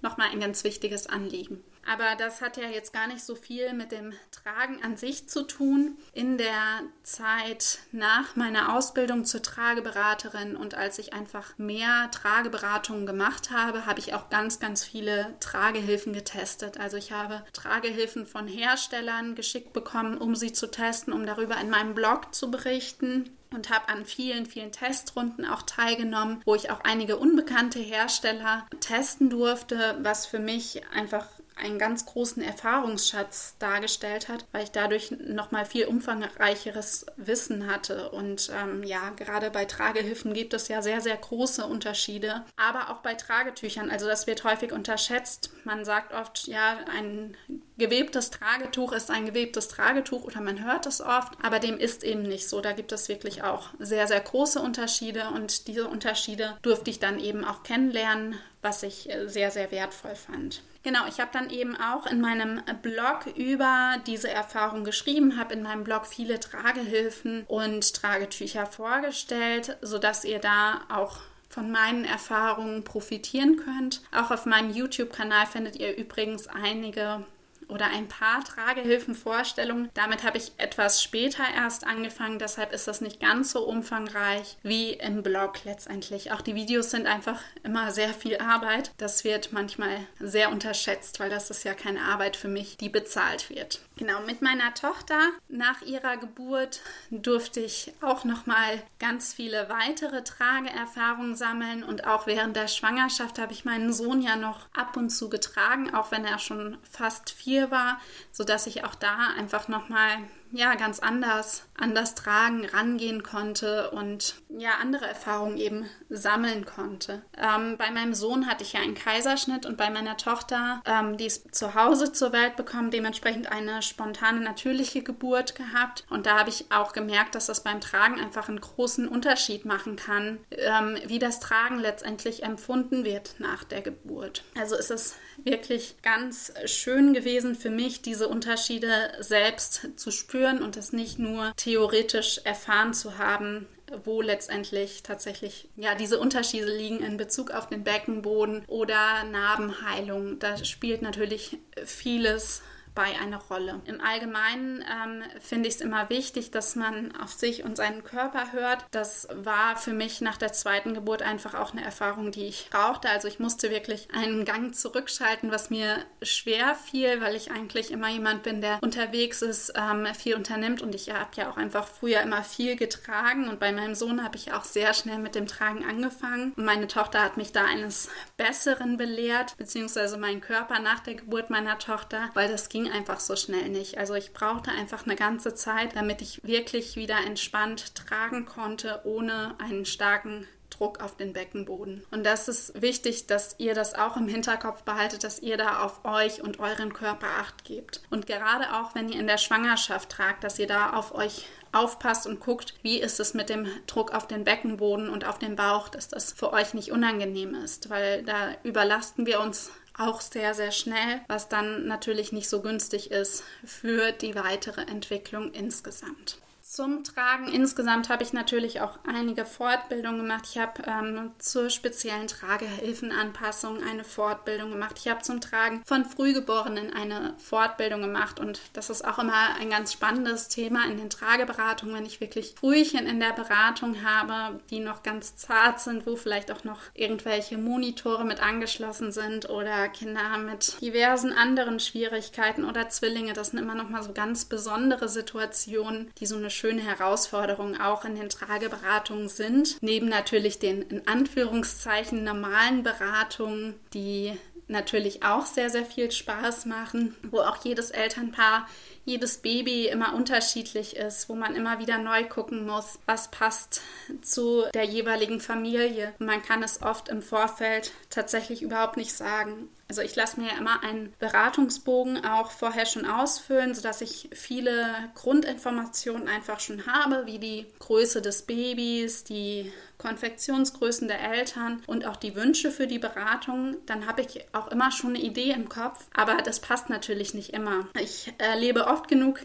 nochmal 0.00 0.30
ein 0.30 0.40
ganz 0.40 0.64
wichtiges 0.64 1.06
Anliegen. 1.06 1.62
Aber 1.90 2.16
das 2.16 2.42
hat 2.42 2.58
ja 2.58 2.68
jetzt 2.68 2.92
gar 2.92 3.06
nicht 3.06 3.24
so 3.24 3.34
viel 3.34 3.72
mit 3.72 3.92
dem 3.92 4.12
Tragen 4.30 4.82
an 4.82 4.98
sich 4.98 5.26
zu 5.28 5.42
tun. 5.42 5.96
In 6.12 6.36
der 6.36 6.82
Zeit 7.02 7.78
nach 7.92 8.36
meiner 8.36 8.76
Ausbildung 8.76 9.24
zur 9.24 9.42
Trageberaterin 9.42 10.54
und 10.54 10.74
als 10.74 10.98
ich 10.98 11.14
einfach 11.14 11.56
mehr 11.56 12.10
Trageberatungen 12.10 13.06
gemacht 13.06 13.50
habe, 13.50 13.86
habe 13.86 14.00
ich 14.00 14.12
auch 14.12 14.28
ganz, 14.28 14.60
ganz 14.60 14.84
viele 14.84 15.34
Tragehilfen 15.40 16.12
getestet. 16.12 16.78
Also 16.78 16.98
ich 16.98 17.12
habe 17.12 17.42
Tragehilfen 17.54 18.26
von 18.26 18.46
Herstellern 18.46 19.34
geschickt 19.34 19.72
bekommen, 19.72 20.18
um 20.18 20.36
sie 20.36 20.52
zu 20.52 20.70
testen, 20.70 21.14
um 21.14 21.24
darüber 21.24 21.58
in 21.58 21.70
meinem 21.70 21.94
Blog 21.94 22.34
zu 22.34 22.50
berichten 22.50 23.30
und 23.50 23.70
habe 23.70 23.88
an 23.88 24.04
vielen, 24.04 24.46
vielen 24.46 24.72
Testrunden 24.72 25.46
auch 25.46 25.62
teilgenommen, 25.62 26.42
wo 26.44 26.54
ich 26.54 26.70
auch 26.70 26.80
einige 26.80 27.16
unbekannte 27.16 27.78
Hersteller 27.78 28.66
testen 28.80 29.30
durfte, 29.30 29.98
was 30.02 30.26
für 30.26 30.38
mich 30.38 30.82
einfach 30.92 31.26
einen 31.58 31.78
ganz 31.78 32.06
großen 32.06 32.42
Erfahrungsschatz 32.42 33.56
dargestellt 33.58 34.28
hat, 34.28 34.46
weil 34.52 34.64
ich 34.64 34.70
dadurch 34.70 35.10
nochmal 35.10 35.64
viel 35.64 35.86
umfangreicheres 35.86 37.06
Wissen 37.16 37.70
hatte. 37.70 38.10
Und 38.10 38.50
ähm, 38.54 38.82
ja, 38.82 39.10
gerade 39.10 39.50
bei 39.50 39.64
Tragehilfen 39.64 40.34
gibt 40.34 40.54
es 40.54 40.68
ja 40.68 40.82
sehr, 40.82 41.00
sehr 41.00 41.16
große 41.16 41.66
Unterschiede, 41.66 42.44
aber 42.56 42.90
auch 42.90 42.98
bei 42.98 43.14
Tragetüchern. 43.14 43.90
Also 43.90 44.06
das 44.06 44.26
wird 44.26 44.44
häufig 44.44 44.72
unterschätzt. 44.72 45.50
Man 45.64 45.84
sagt 45.84 46.12
oft, 46.12 46.46
ja, 46.46 46.78
ein 46.96 47.36
gewebtes 47.78 48.30
Tragetuch 48.30 48.92
ist 48.92 49.10
ein 49.10 49.26
gewebtes 49.26 49.68
Tragetuch 49.68 50.24
oder 50.24 50.40
man 50.40 50.64
hört 50.64 50.86
es 50.86 51.00
oft, 51.00 51.32
aber 51.42 51.60
dem 51.60 51.78
ist 51.78 52.04
eben 52.04 52.22
nicht 52.22 52.48
so. 52.48 52.60
Da 52.60 52.72
gibt 52.72 52.92
es 52.92 53.08
wirklich 53.08 53.42
auch 53.42 53.68
sehr, 53.78 54.06
sehr 54.06 54.20
große 54.20 54.60
Unterschiede 54.60 55.30
und 55.34 55.68
diese 55.68 55.88
Unterschiede 55.88 56.56
durfte 56.62 56.90
ich 56.90 56.98
dann 56.98 57.18
eben 57.18 57.44
auch 57.44 57.62
kennenlernen, 57.62 58.38
was 58.62 58.82
ich 58.82 59.10
äh, 59.10 59.28
sehr, 59.28 59.50
sehr 59.50 59.70
wertvoll 59.70 60.14
fand. 60.14 60.62
Genau, 60.82 61.06
ich 61.08 61.20
habe 61.20 61.30
dann 61.32 61.50
eben 61.50 61.76
auch 61.76 62.06
in 62.06 62.20
meinem 62.20 62.62
Blog 62.82 63.26
über 63.36 63.96
diese 64.06 64.30
Erfahrung 64.30 64.84
geschrieben, 64.84 65.38
habe 65.38 65.54
in 65.54 65.62
meinem 65.62 65.84
Blog 65.84 66.06
viele 66.06 66.40
Tragehilfen 66.40 67.44
und 67.46 67.94
Tragetücher 67.94 68.66
vorgestellt, 68.66 69.76
sodass 69.82 70.24
ihr 70.24 70.38
da 70.38 70.82
auch 70.88 71.18
von 71.48 71.70
meinen 71.70 72.04
Erfahrungen 72.04 72.84
profitieren 72.84 73.56
könnt. 73.56 74.02
Auch 74.12 74.30
auf 74.30 74.46
meinem 74.46 74.70
YouTube-Kanal 74.70 75.46
findet 75.46 75.76
ihr 75.76 75.96
übrigens 75.96 76.46
einige 76.46 77.26
oder 77.68 77.86
ein 77.86 78.08
paar 78.08 78.42
Tragehilfenvorstellungen. 78.44 79.90
Damit 79.94 80.24
habe 80.24 80.38
ich 80.38 80.52
etwas 80.58 81.02
später 81.02 81.44
erst 81.54 81.86
angefangen, 81.86 82.38
deshalb 82.38 82.72
ist 82.72 82.88
das 82.88 83.00
nicht 83.00 83.20
ganz 83.20 83.52
so 83.52 83.64
umfangreich 83.64 84.56
wie 84.62 84.92
im 84.94 85.22
Blog 85.22 85.64
letztendlich. 85.64 86.32
Auch 86.32 86.40
die 86.40 86.54
Videos 86.54 86.90
sind 86.90 87.06
einfach 87.06 87.40
immer 87.62 87.90
sehr 87.90 88.14
viel 88.14 88.38
Arbeit. 88.38 88.92
Das 88.96 89.24
wird 89.24 89.52
manchmal 89.52 90.06
sehr 90.18 90.50
unterschätzt, 90.50 91.20
weil 91.20 91.30
das 91.30 91.50
ist 91.50 91.64
ja 91.64 91.74
keine 91.74 92.02
Arbeit 92.02 92.36
für 92.36 92.48
mich, 92.48 92.76
die 92.76 92.88
bezahlt 92.88 93.50
wird. 93.50 93.80
Genau, 93.96 94.20
mit 94.20 94.42
meiner 94.42 94.74
Tochter 94.74 95.18
nach 95.48 95.82
ihrer 95.82 96.16
Geburt 96.16 96.80
durfte 97.10 97.60
ich 97.60 97.92
auch 98.00 98.24
noch 98.24 98.46
mal 98.46 98.82
ganz 99.00 99.34
viele 99.34 99.68
weitere 99.68 100.22
Trageerfahrungen 100.22 101.34
sammeln 101.34 101.82
und 101.82 102.06
auch 102.06 102.26
während 102.26 102.54
der 102.54 102.68
Schwangerschaft 102.68 103.38
habe 103.38 103.52
ich 103.52 103.64
meinen 103.64 103.92
Sohn 103.92 104.22
ja 104.22 104.36
noch 104.36 104.66
ab 104.72 104.96
und 104.96 105.10
zu 105.10 105.28
getragen, 105.28 105.92
auch 105.94 106.12
wenn 106.12 106.24
er 106.24 106.38
schon 106.38 106.78
fast 106.88 107.30
vier 107.30 107.57
war, 107.70 108.00
sodass 108.32 108.66
ich 108.66 108.84
auch 108.84 108.94
da 108.94 109.16
einfach 109.36 109.68
noch 109.68 109.88
mal 109.88 110.18
ja 110.52 110.74
ganz 110.74 111.00
anders 111.00 111.64
an 111.76 111.94
das 111.94 112.14
Tragen 112.14 112.64
rangehen 112.64 113.22
konnte 113.22 113.90
und 113.90 114.36
ja 114.48 114.70
andere 114.80 115.06
Erfahrungen 115.06 115.58
eben 115.58 115.86
sammeln 116.08 116.64
konnte. 116.64 117.22
Ähm, 117.36 117.76
bei 117.76 117.90
meinem 117.90 118.14
Sohn 118.14 118.46
hatte 118.46 118.64
ich 118.64 118.72
ja 118.72 118.80
einen 118.80 118.94
Kaiserschnitt 118.94 119.66
und 119.66 119.76
bei 119.76 119.90
meiner 119.90 120.16
Tochter, 120.16 120.82
ähm, 120.86 121.16
die 121.16 121.26
ist 121.26 121.54
zu 121.54 121.74
Hause 121.74 122.12
zur 122.12 122.32
Welt 122.32 122.56
bekommen, 122.56 122.90
dementsprechend 122.90 123.50
eine 123.50 123.82
spontane 123.82 124.40
natürliche 124.40 125.02
Geburt 125.02 125.54
gehabt 125.54 126.04
und 126.10 126.26
da 126.26 126.38
habe 126.38 126.50
ich 126.50 126.66
auch 126.70 126.92
gemerkt, 126.92 127.34
dass 127.34 127.46
das 127.46 127.62
beim 127.62 127.80
Tragen 127.80 128.18
einfach 128.18 128.48
einen 128.48 128.60
großen 128.60 129.06
Unterschied 129.06 129.64
machen 129.64 129.96
kann, 129.96 130.38
ähm, 130.50 130.98
wie 131.06 131.18
das 131.18 131.40
Tragen 131.40 131.78
letztendlich 131.78 132.42
empfunden 132.42 133.04
wird 133.04 133.34
nach 133.38 133.64
der 133.64 133.82
Geburt. 133.82 134.44
Also 134.58 134.76
ist 134.76 134.90
es 134.90 135.16
wirklich 135.44 135.96
ganz 136.02 136.52
schön 136.66 137.14
gewesen 137.14 137.54
für 137.54 137.70
mich, 137.70 138.02
diese 138.02 138.28
Unterschiede 138.28 139.12
selbst 139.20 139.88
zu 139.96 140.10
spüren 140.10 140.62
und 140.62 140.76
es 140.76 140.92
nicht 140.92 141.18
nur 141.18 141.52
theoretisch 141.56 142.40
erfahren 142.44 142.94
zu 142.94 143.18
haben, 143.18 143.66
wo 144.04 144.20
letztendlich 144.20 145.02
tatsächlich 145.02 145.68
ja 145.76 145.94
diese 145.94 146.18
Unterschiede 146.18 146.66
liegen 146.66 147.00
in 147.00 147.16
Bezug 147.16 147.50
auf 147.50 147.68
den 147.68 147.84
Beckenboden 147.84 148.64
oder 148.66 149.24
Narbenheilung. 149.24 150.38
Da 150.38 150.62
spielt 150.64 151.02
natürlich 151.02 151.58
vieles 151.84 152.62
bei 152.94 153.18
eine 153.20 153.36
Rolle. 153.36 153.80
Im 153.84 154.00
Allgemeinen 154.00 154.82
ähm, 154.82 155.22
finde 155.40 155.68
ich 155.68 155.76
es 155.76 155.80
immer 155.80 156.10
wichtig, 156.10 156.50
dass 156.50 156.76
man 156.76 157.14
auf 157.16 157.32
sich 157.32 157.64
und 157.64 157.76
seinen 157.76 158.04
Körper 158.04 158.52
hört. 158.52 158.84
Das 158.90 159.28
war 159.32 159.76
für 159.76 159.92
mich 159.92 160.20
nach 160.20 160.36
der 160.36 160.52
zweiten 160.52 160.94
Geburt 160.94 161.22
einfach 161.22 161.54
auch 161.54 161.72
eine 161.72 161.84
Erfahrung, 161.84 162.30
die 162.30 162.46
ich 162.46 162.68
brauchte. 162.70 163.08
Also 163.08 163.28
ich 163.28 163.38
musste 163.38 163.70
wirklich 163.70 164.08
einen 164.14 164.44
Gang 164.44 164.74
zurückschalten, 164.74 165.50
was 165.50 165.70
mir 165.70 165.98
schwer 166.22 166.74
fiel, 166.74 167.20
weil 167.20 167.34
ich 167.34 167.50
eigentlich 167.50 167.90
immer 167.90 168.08
jemand 168.08 168.42
bin, 168.42 168.60
der 168.60 168.78
unterwegs 168.82 169.42
ist, 169.42 169.72
ähm, 169.76 170.06
viel 170.14 170.34
unternimmt 170.34 170.82
und 170.82 170.94
ich 170.94 171.10
habe 171.10 171.30
ja 171.36 171.50
auch 171.50 171.56
einfach 171.56 171.86
früher 171.86 172.20
immer 172.20 172.42
viel 172.42 172.76
getragen 172.76 173.48
und 173.48 173.60
bei 173.60 173.72
meinem 173.72 173.94
Sohn 173.94 174.24
habe 174.24 174.36
ich 174.36 174.52
auch 174.52 174.64
sehr 174.64 174.94
schnell 174.94 175.18
mit 175.18 175.34
dem 175.34 175.46
Tragen 175.46 175.84
angefangen 175.84 176.52
und 176.56 176.64
meine 176.64 176.86
Tochter 176.86 177.22
hat 177.22 177.36
mich 177.36 177.52
da 177.52 177.64
eines 177.64 178.08
Besseren 178.36 178.96
belehrt, 178.96 179.56
beziehungsweise 179.56 180.16
mein 180.16 180.40
Körper 180.40 180.78
nach 180.78 181.00
der 181.00 181.14
Geburt 181.14 181.50
meiner 181.50 181.78
Tochter, 181.78 182.30
weil 182.34 182.48
das 182.48 182.68
ging 182.68 182.77
einfach 182.86 183.18
so 183.18 183.34
schnell 183.34 183.68
nicht. 183.68 183.98
Also 183.98 184.14
ich 184.14 184.32
brauchte 184.32 184.70
einfach 184.70 185.04
eine 185.04 185.16
ganze 185.16 185.54
Zeit, 185.54 185.96
damit 185.96 186.22
ich 186.22 186.40
wirklich 186.44 186.94
wieder 186.94 187.16
entspannt 187.26 187.94
tragen 187.96 188.46
konnte, 188.46 189.00
ohne 189.04 189.56
einen 189.58 189.84
starken 189.84 190.46
Druck 190.70 191.02
auf 191.02 191.16
den 191.16 191.32
Beckenboden. 191.32 192.04
Und 192.10 192.24
das 192.24 192.46
ist 192.46 192.80
wichtig, 192.80 193.26
dass 193.26 193.56
ihr 193.58 193.74
das 193.74 193.94
auch 193.94 194.16
im 194.16 194.28
Hinterkopf 194.28 194.82
behaltet, 194.82 195.24
dass 195.24 195.40
ihr 195.40 195.56
da 195.56 195.82
auf 195.82 196.04
euch 196.04 196.42
und 196.42 196.60
euren 196.60 196.92
Körper 196.92 197.26
acht 197.38 197.64
gebt. 197.64 198.02
Und 198.10 198.26
gerade 198.26 198.74
auch, 198.74 198.94
wenn 198.94 199.08
ihr 199.08 199.18
in 199.18 199.26
der 199.26 199.38
Schwangerschaft 199.38 200.10
tragt, 200.10 200.44
dass 200.44 200.58
ihr 200.58 200.66
da 200.66 200.92
auf 200.92 201.14
euch 201.14 201.46
aufpasst 201.72 202.26
und 202.26 202.40
guckt, 202.40 202.74
wie 202.82 202.98
ist 203.00 203.20
es 203.20 203.34
mit 203.34 203.48
dem 203.48 203.66
Druck 203.86 204.12
auf 204.12 204.26
den 204.26 204.44
Beckenboden 204.44 205.10
und 205.10 205.26
auf 205.26 205.38
den 205.38 205.56
Bauch, 205.56 205.88
dass 205.88 206.08
das 206.08 206.32
für 206.32 206.52
euch 206.52 206.74
nicht 206.74 206.92
unangenehm 206.92 207.54
ist, 207.54 207.90
weil 207.90 208.22
da 208.22 208.54
überlasten 208.62 209.26
wir 209.26 209.40
uns 209.40 209.70
auch 209.98 210.20
sehr, 210.20 210.54
sehr 210.54 210.72
schnell, 210.72 211.20
was 211.28 211.48
dann 211.48 211.86
natürlich 211.86 212.32
nicht 212.32 212.48
so 212.48 212.62
günstig 212.62 213.10
ist 213.10 213.44
für 213.64 214.12
die 214.12 214.34
weitere 214.34 214.82
Entwicklung 214.82 215.52
insgesamt. 215.52 216.38
Zum 216.78 217.02
Tragen 217.02 217.48
insgesamt 217.48 218.08
habe 218.08 218.22
ich 218.22 218.32
natürlich 218.32 218.80
auch 218.80 219.00
einige 219.04 219.44
Fortbildungen 219.44 220.20
gemacht. 220.20 220.44
Ich 220.48 220.58
habe 220.58 220.80
ähm, 220.86 221.32
zur 221.38 221.70
speziellen 221.70 222.28
Tragehilfenanpassung 222.28 223.82
eine 223.82 224.04
Fortbildung 224.04 224.70
gemacht. 224.70 224.94
Ich 225.00 225.08
habe 225.08 225.20
zum 225.22 225.40
Tragen 225.40 225.82
von 225.84 226.04
Frühgeborenen 226.04 226.92
eine 226.92 227.34
Fortbildung 227.38 228.02
gemacht 228.02 228.38
und 228.38 228.60
das 228.74 228.90
ist 228.90 229.04
auch 229.04 229.18
immer 229.18 229.56
ein 229.58 229.70
ganz 229.70 229.92
spannendes 229.92 230.46
Thema 230.46 230.86
in 230.86 230.98
den 230.98 231.10
Trageberatungen, 231.10 231.96
wenn 231.96 232.06
ich 232.06 232.20
wirklich 232.20 232.54
Frühchen 232.56 233.08
in 233.08 233.18
der 233.18 233.32
Beratung 233.32 234.04
habe, 234.04 234.60
die 234.70 234.78
noch 234.78 235.02
ganz 235.02 235.34
zart 235.34 235.80
sind, 235.80 236.06
wo 236.06 236.14
vielleicht 236.14 236.52
auch 236.52 236.62
noch 236.62 236.78
irgendwelche 236.94 237.58
Monitore 237.58 238.24
mit 238.24 238.40
angeschlossen 238.40 239.10
sind 239.10 239.50
oder 239.50 239.88
Kinder 239.88 240.38
mit 240.38 240.80
diversen 240.80 241.32
anderen 241.32 241.80
Schwierigkeiten 241.80 242.64
oder 242.64 242.88
Zwillinge. 242.88 243.32
Das 243.32 243.48
sind 243.48 243.58
immer 243.58 243.74
noch 243.74 243.88
mal 243.88 244.04
so 244.04 244.12
ganz 244.12 244.44
besondere 244.44 245.08
Situationen, 245.08 246.12
die 246.20 246.26
so 246.26 246.36
eine 246.36 246.50
schöne 246.50 246.67
Herausforderung 246.76 247.80
auch 247.80 248.04
in 248.04 248.16
den 248.16 248.28
Trageberatungen 248.28 249.30
sind. 249.30 249.78
Neben 249.80 250.10
natürlich 250.10 250.58
den 250.58 250.82
in 250.82 251.08
Anführungszeichen 251.08 252.22
normalen 252.22 252.82
Beratungen, 252.82 253.76
die 253.94 254.36
natürlich 254.66 255.22
auch 255.22 255.46
sehr, 255.46 255.70
sehr 255.70 255.86
viel 255.86 256.10
Spaß 256.10 256.66
machen, 256.66 257.16
wo 257.30 257.40
auch 257.40 257.64
jedes 257.64 257.90
Elternpaar 257.90 258.68
jedes 259.08 259.38
Baby 259.38 259.88
immer 259.88 260.14
unterschiedlich 260.14 260.96
ist, 260.96 261.28
wo 261.28 261.34
man 261.34 261.56
immer 261.56 261.78
wieder 261.78 261.98
neu 261.98 262.24
gucken 262.24 262.66
muss, 262.66 262.98
was 263.06 263.30
passt 263.30 263.80
zu 264.22 264.64
der 264.74 264.84
jeweiligen 264.84 265.40
Familie. 265.40 266.14
man 266.18 266.42
kann 266.42 266.62
es 266.62 266.82
oft 266.82 267.08
im 267.08 267.22
Vorfeld 267.22 267.92
tatsächlich 268.10 268.62
überhaupt 268.62 268.96
nicht 268.96 269.12
sagen. 269.12 269.68
Also 269.88 270.02
ich 270.02 270.14
lasse 270.16 270.38
mir 270.38 270.48
ja 270.48 270.58
immer 270.58 270.82
einen 270.82 271.14
Beratungsbogen 271.18 272.22
auch 272.22 272.50
vorher 272.50 272.84
schon 272.84 273.06
ausfüllen, 273.06 273.74
sodass 273.74 274.02
ich 274.02 274.28
viele 274.32 274.84
Grundinformationen 275.14 276.28
einfach 276.28 276.60
schon 276.60 276.86
habe, 276.86 277.24
wie 277.24 277.38
die 277.38 277.66
Größe 277.78 278.20
des 278.20 278.42
Babys, 278.42 279.24
die 279.24 279.72
Konfektionsgrößen 279.96 281.08
der 281.08 281.20
Eltern 281.20 281.82
und 281.86 282.06
auch 282.06 282.16
die 282.16 282.36
Wünsche 282.36 282.70
für 282.70 282.86
die 282.86 282.98
Beratung. 282.98 283.78
Dann 283.86 284.06
habe 284.06 284.20
ich 284.20 284.44
auch 284.52 284.68
immer 284.68 284.92
schon 284.92 285.16
eine 285.16 285.24
Idee 285.24 285.52
im 285.52 285.70
Kopf, 285.70 286.06
aber 286.14 286.42
das 286.42 286.60
passt 286.60 286.90
natürlich 286.90 287.32
nicht 287.32 287.54
immer. 287.54 287.88
Ich 288.00 288.32
erlebe 288.36 288.86
oft 288.86 288.97
genug 289.06 289.40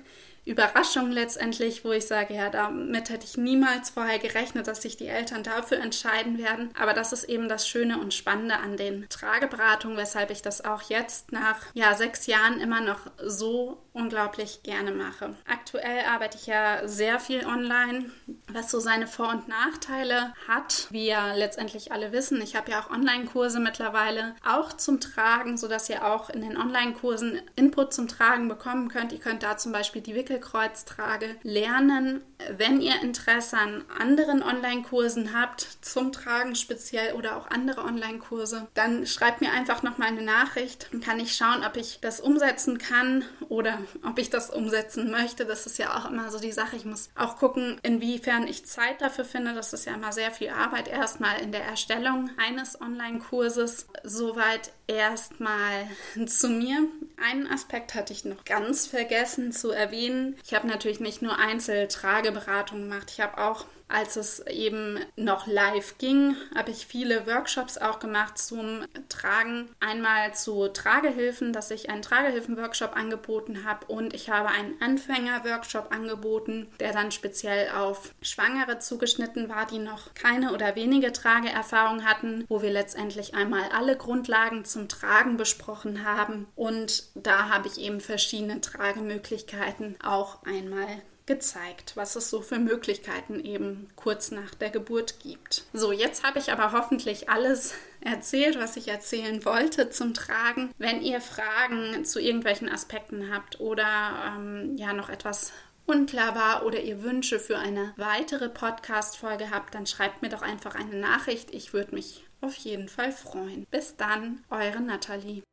Überraschung 0.46 1.12
letztendlich, 1.12 1.86
wo 1.86 1.92
ich 1.92 2.06
sage, 2.06 2.34
ja, 2.34 2.50
damit 2.50 3.10
hätte 3.10 3.26
ich 3.26 3.38
niemals 3.38 3.92
vorher 3.92 4.20
gerechnet, 4.20 4.68
dass 4.68 4.82
sich 4.82 4.98
die 4.98 5.08
Eltern 5.08 5.44
dafür 5.44 5.80
entscheiden 5.80 6.38
werden. 6.38 6.72
Aber 6.78 6.94
das 6.94 7.14
ist 7.14 7.24
eben 7.26 7.48
das 7.48 7.68
Schöne 7.68 8.00
und 8.00 8.14
Spannende 8.14 8.58
an 8.58 8.76
den 8.76 9.08
Trageberatungen, 9.08 9.98
weshalb 9.98 10.32
ich 10.32 10.42
das 10.42 10.66
auch 10.66 10.82
jetzt 10.84 11.32
nach 11.32 11.60
ja, 11.74 11.94
sechs 11.94 12.28
Jahren 12.28 12.60
immer 12.60 12.82
noch 12.82 13.00
so 13.26 13.83
unglaublich 13.94 14.64
gerne 14.64 14.92
mache. 14.92 15.36
Aktuell 15.48 16.06
arbeite 16.06 16.38
ich 16.38 16.48
ja 16.48 16.88
sehr 16.88 17.20
viel 17.20 17.46
online, 17.46 18.10
was 18.48 18.72
so 18.72 18.80
seine 18.80 19.08
Vor- 19.08 19.30
und 19.30 19.48
Nachteile 19.48 20.34
hat, 20.48 20.88
wie 20.90 21.06
ja 21.06 21.34
letztendlich 21.36 21.92
alle 21.92 22.12
wissen. 22.12 22.42
Ich 22.42 22.56
habe 22.56 22.72
ja 22.72 22.82
auch 22.82 22.90
Online-Kurse 22.90 23.60
mittlerweile 23.60 24.36
auch 24.46 24.74
zum 24.74 25.00
Tragen, 25.00 25.58
sodass 25.58 25.90
ihr 25.90 26.06
auch 26.06 26.30
in 26.30 26.42
den 26.42 26.58
Online-Kursen 26.58 27.40
Input 27.56 27.94
zum 27.94 28.08
Tragen 28.08 28.48
bekommen 28.48 28.90
könnt. 28.90 29.12
Ihr 29.12 29.20
könnt 29.20 29.44
da 29.44 29.58
zum 29.58 29.72
Beispiel 29.72 30.02
die 30.02 30.16
Wickelkreuztrage 30.16 31.36
lernen. 31.44 32.22
Wenn 32.58 32.82
ihr 32.82 33.02
Interesse 33.02 33.58
an 33.58 33.86
anderen 34.00 34.42
Online-Kursen 34.42 35.40
habt, 35.40 35.62
zum 35.82 36.12
Tragen 36.12 36.56
speziell 36.56 37.14
oder 37.14 37.38
auch 37.38 37.50
andere 37.50 37.84
Online-Kurse, 37.84 38.68
dann 38.74 39.06
schreibt 39.06 39.42
mir 39.42 39.52
einfach 39.52 39.84
nochmal 39.84 40.10
eine 40.10 40.24
Nachricht. 40.24 40.88
Dann 40.92 41.02
kann 41.02 41.20
ich 41.20 41.36
schauen, 41.36 41.64
ob 41.64 41.78
ich 41.78 42.00
das 42.02 42.20
umsetzen 42.20 42.80
kann 42.80 43.24
oder 43.50 43.83
ob 44.08 44.20
ich 44.20 44.30
das 44.30 44.50
umsetzen 44.50 45.12
möchte. 45.12 45.46
Das 45.46 45.66
ist 45.66 45.78
ja 45.78 45.98
auch 45.98 46.10
immer 46.10 46.32
so 46.32 46.40
die 46.40 46.52
Sache. 46.52 46.76
Ich 46.76 46.86
muss 46.86 47.10
auch 47.16 47.38
gucken, 47.38 47.80
inwiefern 47.84 48.48
ich 48.48 48.66
Zeit 48.66 49.02
dafür 49.02 49.26
finde. 49.26 49.54
Das 49.54 49.74
ist 49.74 49.86
ja 49.86 49.94
immer 49.94 50.12
sehr 50.12 50.32
viel 50.32 50.50
Arbeit 50.50 50.88
erstmal 50.88 51.42
in 51.42 51.52
der 51.52 51.64
Erstellung 51.64 52.30
eines 52.38 52.80
Online-Kurses. 52.82 53.88
Soweit 54.04 54.72
erstmal 54.88 55.88
zu 56.28 56.50
mir. 56.50 56.88
Einen 57.24 57.48
Aspekt 57.48 57.96
hatte 57.96 58.14
ich 58.14 58.26
noch 58.26 58.44
ganz 58.46 58.88
vergessen 58.88 59.52
zu 59.52 59.72
erwähnen. 59.72 60.38
Ich 60.44 60.54
habe 60.54 60.68
natürlich 60.68 61.00
nicht 61.00 61.22
nur 61.22 61.38
Einzeltrageberatungen 61.38 62.90
gemacht. 62.90 63.12
Ich 63.12 63.22
habe 63.22 63.38
auch 63.38 63.66
als 63.94 64.16
es 64.16 64.40
eben 64.48 65.00
noch 65.16 65.46
live 65.46 65.98
ging, 66.00 66.36
habe 66.56 66.72
ich 66.72 66.88
viele 66.88 67.28
Workshops 67.28 67.78
auch 67.78 68.00
gemacht 68.00 68.38
zum 68.38 68.86
Tragen. 69.08 69.70
Einmal 69.80 70.34
zu 70.34 70.68
Tragehilfen, 70.68 71.54
dass 71.54 71.70
ich 71.70 71.90
einen 71.90 72.02
Tragehilfen-Workshop 72.02 72.96
angeboten 72.96 73.66
habe 73.66 73.86
und 73.88 74.14
ich 74.14 74.30
habe 74.30 74.50
einen 74.50 74.82
Anfänger-Workshop 74.82 75.94
angeboten, 75.94 76.68
der 76.80 76.92
dann 76.92 77.12
speziell 77.12 77.70
auf 77.70 78.14
Schwangere 78.22 78.80
zugeschnitten 78.80 79.48
war, 79.48 79.68
die 79.68 79.80
noch 79.80 80.14
keine 80.16 80.54
oder 80.54 80.76
wenige 80.76 81.14
Trageerfahrung 81.14 82.04
hatten, 82.04 82.46
wo 82.50 82.62
wir 82.62 82.72
letztendlich 82.72 83.36
einmal 83.36 83.64
alle 83.74 83.96
Grundlagen 83.96 84.66
zum 84.66 84.90
Tragen 84.90 85.38
besprochen 85.38 86.04
haben 86.04 86.48
und 86.56 87.04
da 87.16 87.50
habe 87.50 87.68
ich 87.68 87.78
eben 87.78 88.02
verschiedene 88.02 88.60
Tragemöglichkeiten 88.60 89.98
auch 90.02 90.44
einmal 90.44 90.88
gezeigt, 91.26 91.94
was 91.96 92.16
es 92.16 92.30
so 92.30 92.42
für 92.42 92.60
Möglichkeiten 92.60 93.40
eben 93.44 93.90
kurz 93.96 94.32
nach 94.32 94.54
der 94.56 94.70
Geburt 94.70 95.20
gibt. 95.22 95.66
So, 95.74 95.92
jetzt 95.92 96.24
habe 96.24 96.40
ich 96.40 96.52
aber 96.52 96.72
hoffentlich 96.72 97.30
alles 97.30 97.74
erzählt, 98.02 98.60
was 98.60 98.76
ich 98.76 98.88
erzählen 98.90 99.44
wollte 99.46 99.90
zum 99.90 100.14
Tragen. 100.14 100.72
Wenn 100.78 101.02
ihr 101.02 101.22
Fragen 101.22 102.06
zu 102.06 102.20
irgendwelchen 102.20 102.70
Aspekten 102.70 103.34
habt 103.34 103.60
oder 103.60 104.36
ähm, 104.38 104.76
ja 104.78 104.94
noch 104.94 105.10
etwas 105.10 105.54
unklar 105.86 106.36
war 106.36 106.66
oder 106.66 106.82
ihr 106.82 107.04
Wünsche 107.04 107.40
für 107.40 107.58
eine 107.58 107.94
weitere 107.98 108.50
Podcast-Folge 108.50 109.52
habt, 109.52 109.76
dann 109.76 109.86
schreibt 109.86 110.22
mir 110.22 110.30
doch 110.30 110.42
einfach 110.42 110.76
eine 110.76 110.96
Nachricht. 110.96 111.54
Ich 111.54 111.74
würde 111.74 111.96
mich 111.96 112.26
auf 112.42 112.56
jeden 112.56 112.90
Fall 112.90 113.12
freuen. 113.12 113.66
Bis 113.72 113.96
dann, 113.96 114.44
eure 114.50 114.82
Nathalie. 114.82 115.44